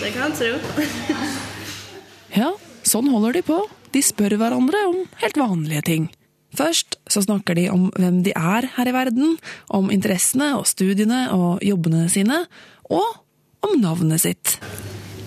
det 0.00 0.10
kan 0.16 0.34
jeg 0.34 0.40
tro. 0.40 0.82
Ja, 2.34 2.48
sånn 2.86 3.12
holder 3.14 3.38
de 3.38 3.44
på. 3.46 3.60
De 3.94 4.02
spør 4.02 4.34
hverandre 4.42 4.82
om 4.88 4.98
helt 5.22 5.38
vanlige 5.38 5.84
ting. 5.86 6.10
Først 6.58 6.98
så 7.10 7.22
snakker 7.22 7.58
de 7.58 7.68
om 7.70 7.88
hvem 7.94 8.20
de 8.26 8.34
er 8.34 8.66
her 8.74 8.90
i 8.90 8.94
verden, 8.94 9.36
om 9.70 9.90
interessene 9.94 10.52
og 10.58 10.66
studiene 10.70 11.28
og 11.34 11.62
jobbene 11.62 12.08
sine, 12.10 12.44
og 12.90 13.66
om 13.66 13.78
navnet 13.82 14.26
sitt. 14.26 14.58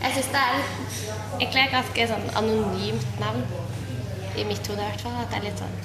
Jeg 0.03 0.15
syns 0.17 0.31
det 0.35 0.43
er 0.47 0.63
egentlig 1.39 1.63
et 1.69 1.75
ganske 1.79 2.11
sånn 2.11 2.31
anonymt 2.43 3.21
navn. 3.23 3.47
I 4.33 4.47
mitt 4.49 4.65
hode, 4.65 4.81
i 4.81 4.87
hvert 4.87 5.03
fall. 5.05 5.13
At 5.21 5.29
det 5.29 5.37
er 5.37 5.43
litt 5.45 5.59
sånn 5.61 5.75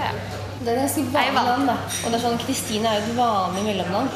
ja. 0.00 0.10
Det 0.56 0.72
er 0.72 0.80
ganske 0.80 1.02
Jeg 1.04 1.34
vanlig 1.36 1.52
navn, 1.52 1.66
da. 1.68 1.76
Og 1.76 2.10
det 2.10 2.18
er 2.18 2.24
sånn, 2.24 2.38
Kristine 2.42 2.90
er 2.90 3.00
jo 3.00 3.06
et 3.06 3.18
vanlig 3.18 3.64
mellomnavn. 3.68 4.08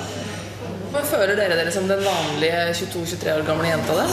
Men 0.90 1.04
Føler 1.06 1.36
dere 1.38 1.58
dere 1.58 1.72
som 1.74 1.86
den 1.86 2.00
vanlige 2.02 2.62
22-23 2.80 3.34
år 3.36 3.44
gamle 3.46 3.68
jenta? 3.70 3.98
da? 4.00 4.06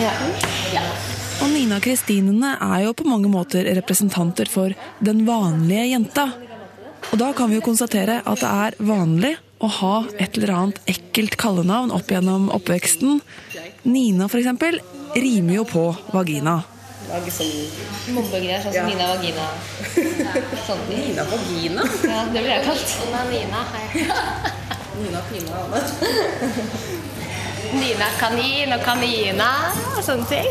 Ja. 0.00 0.84
Og 1.40 1.50
Nina 1.52 1.80
Kristinene 1.84 2.54
er 2.62 2.86
jo 2.86 2.94
på 2.96 3.04
mange 3.08 3.28
måter 3.32 3.66
representanter 3.76 4.48
for 4.48 4.72
den 5.04 5.26
vanlige 5.28 5.90
jenta. 5.90 6.26
Og 7.10 7.16
da 7.20 7.30
kan 7.36 7.50
vi 7.50 7.58
jo 7.58 7.64
konstatere 7.64 8.20
at 8.24 8.40
det 8.40 8.50
er 8.64 8.76
vanlig 8.88 9.34
å 9.60 9.68
ha 9.80 9.94
et 10.16 10.38
eller 10.38 10.54
annet 10.56 10.80
ekkelt 10.88 11.36
kallenavn 11.40 11.92
opp 11.92 12.12
gjennom 12.12 12.48
oppveksten. 12.54 13.20
Nina, 13.84 14.28
for 14.28 14.40
eksempel, 14.40 14.80
rimer 15.16 15.60
jo 15.60 15.66
på 15.68 15.86
vagina. 16.14 16.60
Lage 17.10 17.32
sånn 17.34 18.14
Mobbegreier, 18.14 18.60
sånn 18.62 18.74
som 18.76 18.86
Nina 18.86 19.08
Vagina. 19.10 19.46
Sånn. 20.66 20.82
Nina 20.90 21.24
Vagina. 21.26 21.86
Ja, 22.06 22.24
det 22.30 22.44
blir 22.44 22.52
jeg 22.54 22.66
kalt. 22.68 22.96
Nina 23.02 23.24
Nina 23.32 23.64
hei. 23.72 24.04
Nina 25.00 25.22
Pina. 25.30 25.62
Anne. 25.64 25.80
Nina 27.70 28.10
Kanin 28.18 28.74
og 28.74 28.82
Kanina 28.84 29.50
og 29.96 30.02
sånne 30.04 30.26
ting. 30.30 30.50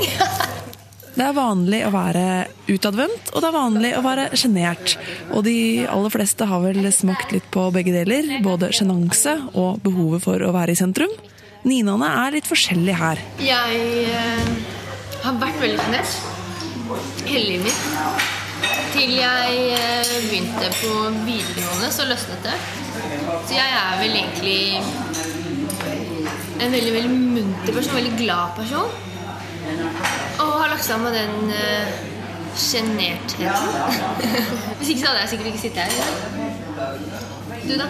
Det 1.20 1.26
er 1.26 1.36
vanlig 1.36 1.82
å 1.84 1.92
være 1.92 2.26
utadvendt, 2.70 3.34
og 3.34 3.44
det 3.44 3.48
er 3.50 3.56
vanlig 3.56 3.90
å 3.98 4.04
være 4.06 4.28
sjenert. 4.40 4.94
Og 5.36 5.44
de 5.44 5.58
aller 5.92 6.14
fleste 6.14 6.48
har 6.48 6.64
vel 6.64 6.88
smakt 6.96 7.34
litt 7.36 7.50
på 7.52 7.66
begge 7.76 7.92
deler, 7.98 8.38
både 8.46 8.72
sjenanse 8.76 9.36
og 9.52 9.82
behovet 9.84 10.24
for 10.24 10.40
å 10.48 10.54
være 10.56 10.76
i 10.76 10.80
sentrum. 10.80 11.12
Ninaene 11.68 12.08
er 12.24 12.38
litt 12.38 12.48
forskjellige 12.48 13.00
her. 13.02 13.24
Jeg 13.44 13.82
uh, 14.16 14.54
har 15.26 15.42
vært 15.44 15.60
veldig 15.60 15.82
sjenert 15.84 16.39
hele 17.26 17.58
mitt. 17.64 17.82
Til 18.94 19.12
jeg 19.16 19.60
eh, 19.76 20.14
begynte 20.30 20.72
på 20.82 20.94
videregående, 21.26 21.92
så 21.92 22.08
løsnet 22.10 22.44
det. 22.44 22.58
Så 23.48 23.54
jeg 23.54 23.68
er 23.82 24.00
vel 24.02 24.18
egentlig 24.20 24.82
en 26.60 26.72
veldig, 26.72 26.94
veldig 26.94 27.10
munter 27.10 27.74
person, 27.74 27.96
veldig 27.96 28.18
glad 28.18 28.56
person. 28.56 28.90
Og 30.40 30.52
har 30.62 30.70
lagt 30.70 30.86
sammen 30.86 31.14
den 31.14 31.54
uh, 31.54 31.88
sjenertheten. 32.56 33.48
Hvis 34.78 34.90
ikke 34.90 35.02
så 35.02 35.08
hadde 35.08 35.20
jeg 35.20 35.30
sikkert 35.30 35.48
ikke 35.48 35.60
sittet 35.60 35.82
her. 35.84 35.92
Du, 37.68 37.74
da? 37.80 37.88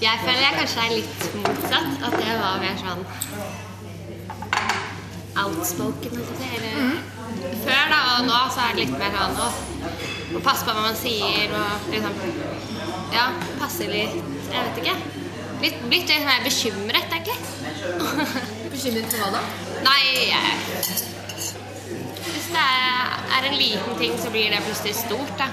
Jeg 0.00 0.20
føler 0.24 0.40
jeg 0.40 0.54
kanskje 0.58 0.84
er 0.86 0.94
litt 0.96 1.24
motsatt. 1.44 1.90
At 2.08 2.14
jeg 2.24 2.38
var 2.40 2.62
mer 2.62 2.78
sånn 2.80 3.02
outspoken. 5.44 6.20
Eller 6.50 6.74
før, 7.64 7.84
da. 7.92 8.00
Og 8.16 8.26
nå 8.28 8.40
så 8.54 8.64
er 8.64 8.74
det 8.74 8.84
litt 8.84 8.96
mer 8.98 9.14
sånn 9.16 9.38
å, 9.40 10.42
passe 10.44 10.66
på 10.66 10.74
hva 10.74 10.84
man 10.84 10.98
sier 10.98 11.50
og 11.58 11.90
liksom 11.90 12.14
Ja, 13.10 13.24
passe 13.58 13.88
litt 13.90 14.14
Jeg 14.50 14.66
vet 14.68 14.78
ikke. 14.82 14.96
Litt, 15.60 15.80
litt 15.92 16.12
mer 16.24 16.44
bekymret, 16.44 17.12
egentlig. 17.12 17.36
Bekymret 18.72 19.12
for 19.12 19.24
hva 19.24 19.30
da? 19.34 19.42
Nei, 19.84 20.04
jeg 20.30 20.54
Hvis 22.30 22.48
det 22.54 22.62
er, 22.64 23.48
en 23.50 23.58
liten 23.58 23.98
ting, 23.98 24.16
så 24.20 24.30
blir 24.32 24.52
det 24.52 24.62
plutselig 24.64 24.94
stort, 25.02 25.34
da. 25.40 25.50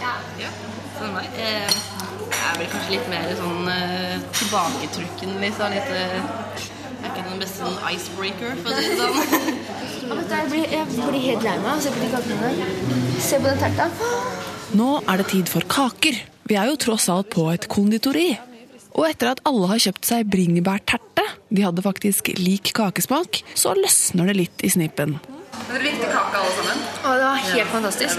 Ja. 0.00 0.50
For 0.94 1.10
meg. 1.12 1.28
Eh, 1.40 1.76
jeg 2.24 2.48
er 2.48 2.58
vel 2.60 2.70
kanskje 2.72 2.94
litt 2.94 3.06
mer 3.10 3.30
sånn 3.38 3.68
eh, 3.72 4.24
tilbaketrukken, 4.38 5.36
liksom. 5.42 5.74
Litt 5.74 5.92
eh, 5.96 6.73
er 7.04 7.10
ikke 7.12 7.24
den 7.28 7.40
beste 7.42 7.60
sånn 7.60 7.76
icebreaker, 7.90 8.54
for 8.62 8.68
å 8.70 8.76
si 8.78 8.84
det 8.90 8.96
sånn. 9.00 9.16
Jeg, 10.04 10.46
blir, 10.50 10.64
jeg 10.68 10.84
blir 10.92 11.22
helt 11.24 11.44
lei 11.46 11.52
meg 11.62 11.68
av 11.70 11.78
å 11.78 11.80
se 11.80 11.90
på 11.94 12.00
de 12.02 12.08
kakene. 12.12 12.48
Se 13.24 13.38
på 13.40 13.46
den 13.46 13.60
terta. 13.62 13.86
Nå 14.76 14.88
er 15.08 15.20
det 15.20 15.26
tid 15.30 15.48
for 15.48 15.64
kaker. 15.70 16.18
Vi 16.50 16.58
er 16.60 16.68
jo 16.68 16.74
tross 16.80 17.06
alt 17.12 17.30
på 17.32 17.46
et 17.54 17.64
konditori. 17.72 18.34
Og 18.94 19.06
etter 19.08 19.32
at 19.32 19.40
alle 19.48 19.70
har 19.70 19.80
kjøpt 19.80 20.04
seg 20.10 20.28
bringebærterte, 20.30 21.24
de 21.48 21.64
hadde 21.64 21.84
faktisk 21.86 22.28
lik 22.36 22.74
kakesmak, 22.76 23.40
så 23.56 23.72
løsner 23.78 24.28
det 24.30 24.36
litt 24.42 24.66
i 24.66 24.70
snippen. 24.74 25.16
Dere 25.70 25.82
likte 25.86 26.10
kake, 26.10 26.36
alle 26.42 26.52
sammen? 26.58 26.78
Å, 27.00 27.16
det 27.16 27.24
var 27.30 27.36
helt 27.48 27.70
fantastisk. 27.72 28.14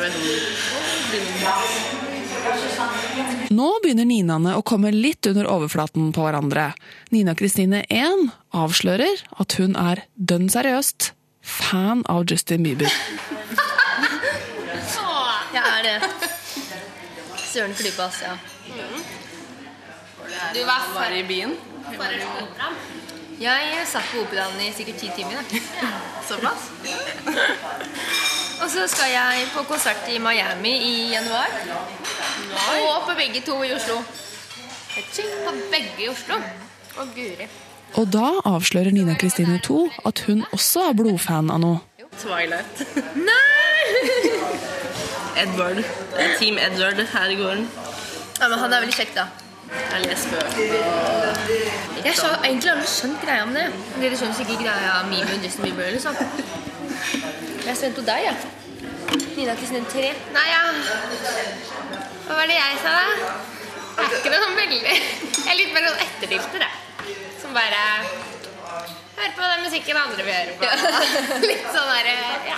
Nå 3.54 3.68
begynner 3.84 4.08
Ninaene 4.08 4.56
å 4.58 4.64
komme 4.66 4.92
litt 4.94 5.26
under 5.30 5.48
overflaten 5.52 6.12
på 6.16 6.24
hverandre. 6.26 6.72
Nina 7.14 7.36
Kristine 7.38 7.84
1 7.90 8.30
avslører 8.56 9.22
at 9.42 9.58
hun 9.60 9.76
er 9.78 10.06
dønn 10.16 10.48
seriøst 10.50 11.12
fan 11.46 12.02
av 12.10 12.26
Justin 12.30 12.64
Bieber. 12.66 12.90
Jeg 15.56 15.64
er 15.64 15.86
det. 15.86 16.10
Søren 17.46 17.76
klype, 17.78 18.04
ass. 18.10 18.24
Ja. 18.26 18.34
Du 20.56 20.62
var 20.66 20.90
Var 20.96 21.12
i 21.16 21.24
byen. 21.24 21.54
opera. 21.86 22.74
Jeg 23.40 23.88
satt 23.90 24.08
på 24.14 24.22
operaen 24.24 24.60
i 24.64 24.72
sikkert 24.76 25.00
ti 25.02 25.10
timer. 25.16 25.42
Da. 25.42 25.44
Såpass? 26.30 26.62
Og 28.64 28.70
så 28.72 28.86
skal 28.88 29.12
jeg 29.12 29.48
på 29.52 29.64
konsert 29.68 30.08
i 30.10 30.20
Miami 30.24 30.72
i 30.88 30.94
januar. 31.12 31.52
Og 32.80 33.04
på 33.10 33.16
begge 33.18 33.42
to 33.46 33.58
i 33.64 33.74
Oslo. 33.76 34.00
På 34.96 35.52
begge 35.74 36.06
i 36.06 36.10
Oslo. 36.10 36.36
Og 36.96 37.08
guri. 37.16 37.48
Og 38.00 38.08
da 38.12 38.30
avslører 38.48 38.92
Nina 38.96 39.16
Kristine 39.20 39.60
2 39.64 39.82
at 40.08 40.20
hun 40.28 40.46
også 40.56 40.80
er 40.90 40.94
blodfan 40.98 41.52
av 41.52 41.60
noe. 41.64 41.80
Twilight. 42.16 42.86
Edward. 45.44 45.84
Er 46.16 46.38
Team 46.40 46.58
Edward 46.58 47.00
her 47.12 47.30
i 47.32 47.36
gården. 47.36 47.68
Ja, 48.40 48.48
men 48.48 48.60
Han 48.60 48.74
er 48.74 48.80
veldig 48.86 48.96
kjekk, 48.96 49.16
da. 49.16 49.28
Jeg 49.72 50.02
leser 50.06 50.30
bøker. 50.30 50.60
Jeg 52.06 52.14
har 52.20 52.36
egentlig 52.46 52.72
aldri 52.72 52.90
skjønt 52.92 53.22
greia 53.24 53.46
om 53.48 53.54
det. 53.56 53.66
Dere 54.02 54.20
skjønner 54.20 54.38
sikkert 54.38 54.62
greia 54.62 54.92
mi 55.10 55.24
med 55.26 55.44
Justin 55.48 55.66
Bieber. 55.66 55.90
liksom. 55.96 56.16
Jeg 57.66 57.78
sendte 57.80 58.02
på 58.02 58.06
deg, 58.06 58.28
jeg. 58.28 58.36
Nina 59.36 59.56
Kristine 59.58 59.86
3. 59.92 60.12
Nei, 60.36 60.46
ja 60.50 60.62
Hva 62.26 62.38
var 62.40 62.48
det 62.50 62.56
jeg 62.58 62.78
sa, 62.84 62.94
da? 62.94 63.34
Jeg 63.96 64.06
er 64.06 64.16
ikke 64.20 64.32
det 64.34 64.40
sånn 64.44 64.58
veldig 64.60 64.80
Jeg 64.84 65.52
er 65.52 65.58
litt 65.60 65.74
mer 65.76 65.86
sånn 65.88 66.02
etterdilter, 66.06 66.66
jeg. 66.66 67.18
Som 67.42 67.54
bare 67.56 67.82
hører 69.16 69.36
på 69.38 69.50
den 69.52 69.64
musikken 69.66 69.98
andre 70.02 70.26
vil 70.28 70.36
høre 70.36 70.56
på. 70.60 70.66
Litt 71.50 71.68
sånn 71.72 71.92
derre 71.94 72.16
Ja. 72.50 72.58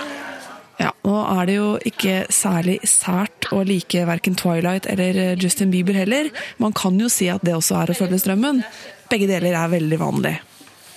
Ja, 0.78 0.92
Nå 1.02 1.14
er 1.40 1.46
det 1.48 1.54
jo 1.56 1.70
ikke 1.88 2.20
særlig 2.30 2.76
sært 2.86 3.48
å 3.54 3.64
like 3.66 4.04
verken 4.06 4.36
Twilight 4.38 4.86
eller 4.86 5.34
Justin 5.40 5.72
Bieber 5.74 5.96
heller. 5.98 6.28
Man 6.62 6.72
kan 6.76 6.98
jo 7.00 7.08
si 7.10 7.26
at 7.32 7.42
det 7.42 7.56
også 7.56 7.80
er 7.82 7.90
å 7.90 7.96
følge 7.98 8.20
strømmen. 8.22 8.60
Begge 9.10 9.26
deler 9.30 9.56
er 9.58 9.72
veldig 9.72 9.98
vanlig. 9.98 10.36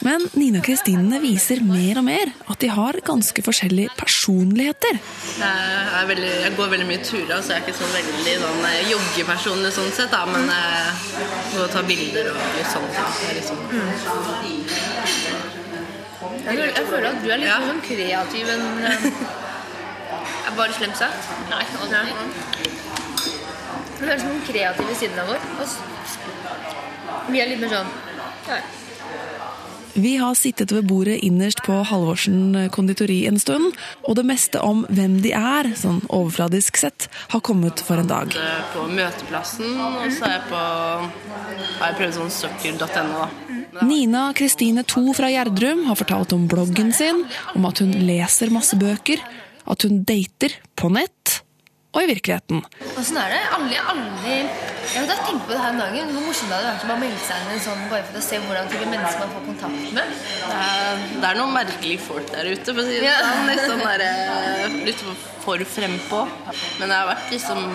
Men 0.02 0.24
Nina 0.34 0.62
Kristinene 0.65 1.20
viser 1.22 1.60
mer 1.62 2.00
og 2.02 2.06
mer 2.08 2.32
at 2.50 2.58
de 2.63 2.70
har 2.74 2.98
ganske 3.06 3.44
forskjellige 3.46 3.94
personligheter. 4.00 4.98
Jeg, 5.38 5.91
er 6.00 6.08
veldig, 6.10 6.32
jeg 6.41 6.56
går 6.58 6.72
veldig 6.74 6.88
mye 6.89 7.04
turer, 7.06 7.36
så 7.46 7.54
jeg 7.54 7.60
er 7.62 7.65
ikke 7.67 7.78
så 7.78 7.89
veldig 7.94 8.34
sånn, 8.41 8.65
joggeperson 8.89 9.62
sånn 9.78 9.91
sett. 9.98 10.10
Da, 10.13 10.24
men 10.30 10.50
jeg 10.50 11.28
går 11.54 11.67
og 11.67 11.74
tar 11.76 11.86
bilder 11.89 12.32
og 12.34 12.41
litt 12.58 12.72
sånn. 12.74 12.89
Da. 12.98 13.06
Jeg, 13.22 13.30
er 13.30 13.39
liksom, 13.41 13.58
Jeg, 16.41 16.58
føler- 16.58 16.74
jeg 16.76 16.86
føler 16.89 17.08
at 17.12 17.22
du 17.24 17.30
er 17.30 17.38
litt 17.38 17.48
Ja. 17.50 17.60
sånn 17.70 17.82
kreativ 17.86 18.50
enn 18.50 18.65
eh, 18.86 19.06
bare 20.62 20.78
slemt 20.78 21.00
sagt? 21.00 21.32
Nei, 21.50 21.63
aldri. 21.82 22.13
Du 23.97 24.06
er 24.06 24.13
liksom 24.13 24.30
den 24.36 24.45
kreative 24.45 25.00
siden 25.00 25.24
av 25.24 25.34
vår. 25.34 25.50
Og 25.62 27.34
vi 27.34 27.41
er 27.41 27.52
litt 27.52 27.62
mer 27.63 27.76
sånn 27.80 27.91
ja. 28.50 28.62
Vi 29.91 30.13
har 30.15 30.38
sittet 30.39 30.71
ved 30.71 30.86
bordet 30.88 31.17
innerst 31.28 31.60
på 31.65 31.74
Halvorsen 31.84 32.69
konditori 32.71 33.26
en 33.28 33.39
stund, 33.43 33.76
og 34.08 34.15
det 34.15 34.24
meste 34.24 34.62
om 34.63 34.86
hvem 34.88 35.17
de 35.24 35.34
er, 35.36 35.67
sånn 35.76 36.00
overfladisk 36.08 36.80
sett, 36.80 37.10
har 37.34 37.43
kommet 37.43 37.84
for 37.84 38.00
en 38.00 38.08
dag. 38.08 38.32
på 38.71 38.86
møteplassen, 38.88 39.76
og 39.76 40.08
så 40.15 40.30
er 40.30 40.38
jeg 40.38 40.45
på 40.47 40.62
har 40.62 41.91
jeg 41.91 41.97
prøvd 42.00 42.17
sånn 42.21 42.34
søkkel.no, 42.38 43.19
da. 43.19 43.84
Nina 43.88 44.24
Kristine 44.38 44.86
2 44.88 45.12
fra 45.17 45.28
Gjerdrum 45.32 45.84
har 45.89 46.00
fortalt 46.00 46.34
om 46.39 46.47
bloggen 46.47 46.95
sin, 46.95 47.26
om 47.56 47.67
at 47.67 47.84
hun 47.84 47.91
leser 48.08 48.52
masse 48.54 48.80
bøker, 48.80 49.19
at 49.69 49.88
hun 49.88 50.04
dater 50.08 50.58
på 50.80 50.89
nett 50.93 51.41
og 51.91 52.06
i 52.06 52.08
virkeligheten. 52.08 52.62
Åssen 52.95 53.17
er 53.19 53.34
det? 53.34 53.39
Alle, 53.52 53.80
alle 53.91 54.36
Jeg 54.91 55.08
har 55.08 55.24
tenkt 55.26 55.43
på 55.43 55.52
det 55.52 55.60
her 55.60 55.74
om 55.74 55.80
dagen. 55.82 56.13
Hvor 56.15 56.24
morsomt 56.24 56.52
det 56.52 56.56
hadde 56.56 56.69
vært 56.69 56.86
å 56.86 56.91
bare 56.91 57.02
melde 57.04 57.24
seg 57.26 57.41
inn 57.41 57.52
en 57.52 57.63
sånn 57.65 57.82
bare 57.91 58.06
for 58.08 58.19
å 58.19 58.21
se 58.24 58.39
hvordan 58.45 58.69
type 58.71 58.91
mennesker 58.93 59.26
man 59.26 59.34
får 59.34 59.43
kontakt 59.50 59.97
med. 59.97 60.13
Det 60.45 60.60
er, 60.60 61.02
det 61.17 61.32
er 61.32 61.41
noen 61.41 61.58
merkelige 61.58 62.06
folk 62.06 62.32
der 62.32 62.52
ute, 62.54 62.69
for 62.69 62.80
å 62.80 62.86
si 62.88 62.95
det 62.95 63.10
Ja. 63.10 63.17
sånn. 63.26 63.52
Litt, 63.52 63.65
sånn 63.67 63.84
der, 63.84 64.06
eh, 64.06 64.78
litt 64.88 65.04
for 65.43 65.65
frempå. 65.76 66.21
Men 66.80 66.88
jeg 66.88 66.97
har 66.97 67.12
vært 67.12 67.36
liksom 67.36 67.67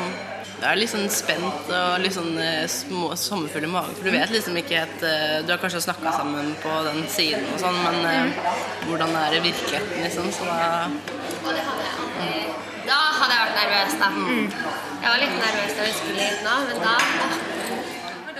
jeg 0.56 0.70
er 0.70 0.78
litt 0.80 0.88
sånn 0.88 1.10
spent 1.12 1.68
og 1.68 1.98
litt 2.00 2.14
sånn 2.16 2.38
eh, 2.40 2.64
små, 2.72 3.10
sommerfull 3.20 3.66
i 3.66 3.68
magen. 3.68 3.92
For 3.98 4.08
du 4.08 4.14
vet 4.14 4.32
liksom 4.32 4.56
ikke 4.56 4.78
helt 4.80 5.02
eh, 5.04 5.42
Du 5.44 5.52
har 5.52 5.60
kanskje 5.60 5.82
snakka 5.84 6.14
sammen 6.16 6.54
på 6.62 6.72
den 6.88 7.02
siden 7.12 7.44
og 7.52 7.60
sånn, 7.60 7.76
men 7.84 8.00
mm. 8.00 8.30
hvordan 8.88 9.12
er 9.20 9.36
det 9.36 9.42
i 9.42 9.46
virkeligheten, 9.50 10.00
liksom? 10.06 10.32
Så 10.32 10.48
da 10.48 10.88
Da 11.46 12.96
hadde 13.18 13.34
jeg 13.34 13.42
vært 13.42 13.56
nervøs, 13.60 13.98
da. 14.00 14.08
Jeg 15.02 15.10
var 15.10 15.20
litt 15.22 15.36
nervøs 15.38 15.76
da 15.76 15.84
vi 15.86 15.92
skulle 16.00 16.24
hit 16.26 16.40
nå, 16.46 16.56
men 16.70 16.82
da 16.82 16.96
åh, 16.96 17.36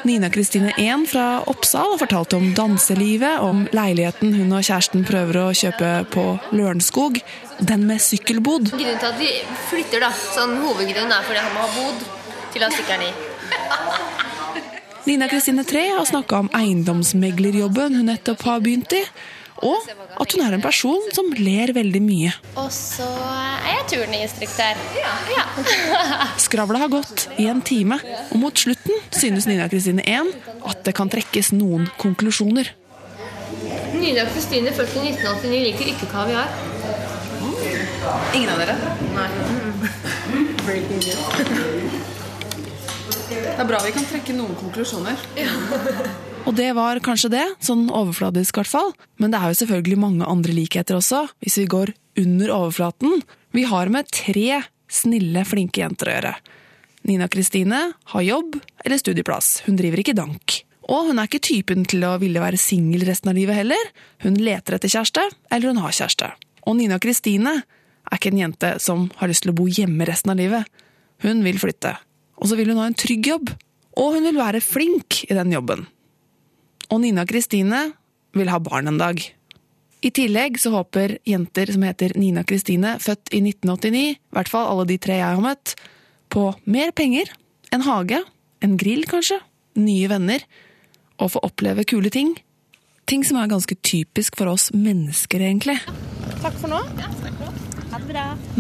Nina 0.07 0.29
Kristine 0.31 0.71
1 0.79 1.07
fra 1.11 1.43
Oppsal 1.51 1.89
har 1.93 1.99
fortalt 1.99 2.35
om 2.37 2.53
danselivet, 2.55 3.41
om 3.43 3.65
leiligheten 3.75 4.35
hun 4.37 4.53
og 4.55 4.63
kjæresten 4.63 5.03
prøver 5.09 5.39
å 5.41 5.47
kjøpe 5.57 5.89
på 6.15 6.25
Lørenskog. 6.55 7.19
Den 7.59 7.87
med 7.89 7.99
sykkelbod. 8.05 8.71
Grunnen 8.71 9.01
til 9.03 9.09
at 9.09 9.19
vi 9.19 9.33
flytter, 9.71 10.05
da, 10.07 10.13
sånn 10.15 10.61
hovedgrunnen 10.63 11.11
er 11.17 11.27
fordi 11.27 11.43
han 11.43 11.57
må 11.57 11.65
ha 11.65 11.71
bod 11.75 12.05
til 12.55 12.63
han 12.63 12.77
stikker 12.77 13.03
sykkelen 13.03 13.11
i. 13.11 13.13
Nina 15.07 15.27
Kristine 15.31 15.63
3 15.67 15.83
har 15.97 16.07
snakka 16.07 16.45
om 16.45 16.53
eiendomsmeglerjobben 16.55 17.99
hun 17.99 18.09
nettopp 18.11 18.47
har 18.47 18.63
begynt 18.63 18.95
i, 18.95 19.03
og 19.65 19.87
at 20.21 20.35
hun 20.35 20.43
er 20.45 20.57
en 20.57 20.65
person 20.65 21.11
som 21.17 21.31
ler 21.39 21.73
veldig 21.77 22.03
mye. 22.05 22.33
Og 22.61 22.69
så 22.75 23.07
er 23.09 23.71
jeg 23.73 23.87
turninstruktør. 23.95 24.81
Ja. 25.33 25.45
Skravla 26.47 26.83
har 26.85 26.93
gått 26.93 27.29
i 27.41 27.49
en 27.51 27.63
time, 27.65 27.99
og 28.31 28.41
mot 28.43 28.65
slutten 28.67 29.01
synes 29.15 29.49
Nina 29.49 29.69
Kristine 29.73 30.05
1 30.05 30.33
at 30.67 30.83
det 30.87 30.97
kan 30.97 31.11
trekkes 31.13 31.53
noen 31.57 31.89
konklusjoner. 32.01 32.73
Nina 33.97 34.27
Kristine, 34.33 34.73
født 34.77 34.99
i 35.01 35.09
1989, 35.15 35.63
liker 35.71 35.93
ikke 35.95 36.11
kaviar. 36.13 36.53
Ingen 38.37 38.51
av 38.53 38.61
dere? 38.61 38.77
Nei. 39.17 39.29
Det 43.27 43.57
er 43.57 43.67
bra 43.67 43.81
vi 43.83 43.93
kan 43.97 44.07
trekke 44.07 44.37
noen 44.37 44.55
konklusjoner. 44.61 45.17
Og 46.47 46.55
det 46.55 46.69
var 46.79 47.01
kanskje 47.03 47.33
det, 47.33 47.45
sånn 47.59 47.89
overfladisk 47.91 48.55
i 48.55 48.61
hvert 48.61 48.71
fall. 48.71 48.93
Men 49.19 49.33
det 49.33 49.41
er 49.41 49.51
jo 49.51 49.59
selvfølgelig 49.65 49.99
mange 49.99 50.29
andre 50.31 50.53
likheter 50.55 50.95
også, 50.95 51.25
hvis 51.43 51.59
vi 51.59 51.67
går 51.73 51.91
under 52.23 52.53
overflaten. 52.55 53.25
Vi 53.57 53.65
har 53.67 53.91
med 53.91 54.07
tre 54.15 54.61
snille, 54.87 55.43
flinke 55.43 55.83
jenter 55.83 56.11
å 56.11 56.15
gjøre. 56.15 56.33
Nina 57.11 57.27
Kristine 57.31 57.81
har 58.13 58.23
jobb 58.23 58.61
eller 58.85 59.03
studieplass. 59.03 59.65
Hun 59.67 59.79
driver 59.79 60.03
ikke 60.03 60.15
dank. 60.19 60.61
Og 60.87 61.09
hun 61.09 61.19
er 61.19 61.27
ikke 61.27 61.43
typen 61.43 61.83
til 61.91 62.07
å 62.07 62.15
ville 62.23 62.43
være 62.43 62.61
singel 62.63 63.03
resten 63.09 63.33
av 63.33 63.39
livet 63.39 63.59
heller. 63.59 63.91
Hun 64.23 64.39
leter 64.39 64.79
etter 64.79 64.93
kjæreste, 64.93 65.27
eller 65.51 65.75
hun 65.75 65.83
har 65.83 65.99
kjæreste. 65.99 66.31
Og 66.67 66.79
Nina 66.79 67.01
Kristine 67.03 67.57
er 68.07 68.21
ikke 68.21 68.31
en 68.31 68.45
jente 68.45 68.73
som 68.83 69.09
har 69.19 69.31
lyst 69.33 69.43
til 69.43 69.51
å 69.51 69.59
bo 69.59 69.67
hjemme 69.67 70.07
resten 70.07 70.31
av 70.31 70.39
livet. 70.39 70.71
Hun 71.27 71.43
vil 71.43 71.59
flytte. 71.59 71.97
Og 72.39 72.51
så 72.53 72.59
vil 72.59 72.71
hun 72.71 72.85
ha 72.85 72.87
en 72.87 72.99
trygg 72.99 73.35
jobb. 73.35 73.51
Og 73.99 74.15
hun 74.15 74.27
vil 74.29 74.39
være 74.39 74.63
flink 74.63 75.25
i 75.27 75.35
den 75.35 75.55
jobben. 75.57 75.89
Og 76.93 77.03
Nina 77.03 77.27
Kristine 77.27 77.91
vil 78.37 78.51
ha 78.53 78.61
barn 78.63 78.89
en 78.91 79.01
dag. 79.01 79.19
I 80.05 80.13
tillegg 80.15 80.59
så 80.61 80.71
håper 80.75 81.17
jenter 81.27 81.73
som 81.73 81.83
heter 81.87 82.15
Nina 82.21 82.45
Kristine, 82.47 82.97
født 83.03 83.33
i 83.35 83.41
1989, 83.43 84.03
i 84.15 84.37
hvert 84.37 84.51
fall 84.53 84.69
alle 84.71 84.87
de 84.87 84.99
tre 85.03 85.19
jeg 85.19 85.27
har 85.27 85.43
møtt, 85.43 85.75
på 86.31 86.51
mer 86.69 86.93
penger, 86.95 87.33
en 87.75 87.83
hage, 87.87 88.21
en 88.63 88.77
grill 88.79 89.07
kanskje, 89.09 89.41
nye 89.81 90.11
venner, 90.13 90.45
og 91.17 91.33
få 91.35 91.43
oppleve 91.49 91.87
kule 91.89 92.13
ting. 92.13 92.35
Ting 93.09 93.25
som 93.27 93.41
er 93.41 93.51
ganske 93.51 93.79
typisk 93.87 94.37
for 94.39 94.53
oss 94.53 94.69
mennesker, 94.75 95.43
egentlig. 95.43 95.79
Takk 96.43 96.59
for 96.61 96.71
nå. 96.71 96.83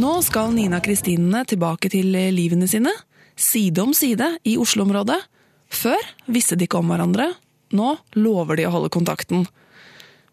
Nå 0.00 0.12
skal 0.24 0.54
Nina 0.56 0.80
Kristinene 0.82 1.44
tilbake 1.46 1.90
til 1.92 2.14
livene 2.34 2.66
sine, 2.70 2.92
side 3.36 3.82
om 3.82 3.92
side 3.94 4.32
i 4.48 4.56
Oslo-området. 4.58 5.18
Før 5.66 6.00
visste 6.30 6.56
de 6.56 6.66
ikke 6.66 6.80
om 6.80 6.90
hverandre, 6.90 7.32
nå 7.74 7.96
lover 8.18 8.56
de 8.60 8.66
å 8.68 8.74
holde 8.74 8.90
kontakten. 8.94 9.46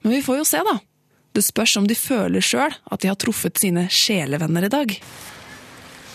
Men 0.03 0.11
vi 0.17 0.21
får 0.25 0.37
jo 0.41 0.45
se, 0.47 0.59
da. 0.65 0.79
Det 1.33 1.41
spørs 1.41 1.77
om 1.79 1.87
de 1.89 1.95
føler 1.97 2.41
sjøl 2.45 2.69
at 2.69 3.01
de 3.01 3.07
har 3.09 3.17
truffet 3.17 3.57
sine 3.57 3.87
sjelevenner 3.89 4.63
i 4.67 4.73
dag. 4.73 4.93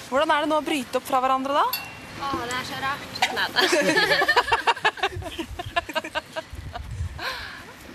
Hvordan 0.08 0.30
er 0.30 0.40
det 0.44 0.50
nå 0.52 0.56
å 0.60 0.64
bryte 0.64 0.98
opp 1.00 1.06
fra 1.08 1.20
hverandre, 1.24 1.52
da? 1.58 1.66
Å, 2.18 2.22
det 2.44 2.54
er 2.54 2.64
så 2.68 2.76
rart. 2.82 3.02
Nei 3.34 3.46
da. 3.54 3.58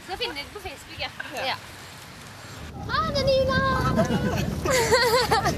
Skal 0.03 0.17
finne 0.19 0.35
det 0.35 0.43
på 0.53 0.59
Facebook, 0.63 0.99
ja. 0.99 1.09
ja. 1.47 1.55
Ha 2.89 2.99
det, 3.15 3.23
Nina! 3.29 3.59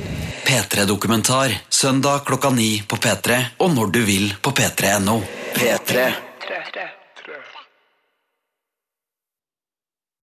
P3-dokumentar 0.45 1.57
søndag 1.69 2.25
klokka 2.25 2.49
ni 2.49 2.83
på 2.87 2.95
P3 3.01 3.41
og 3.57 3.73
når 3.73 3.87
du 3.91 4.01
vil 4.05 4.35
på 4.41 4.53
p3.no. 4.53 5.17
P3. 5.55 6.05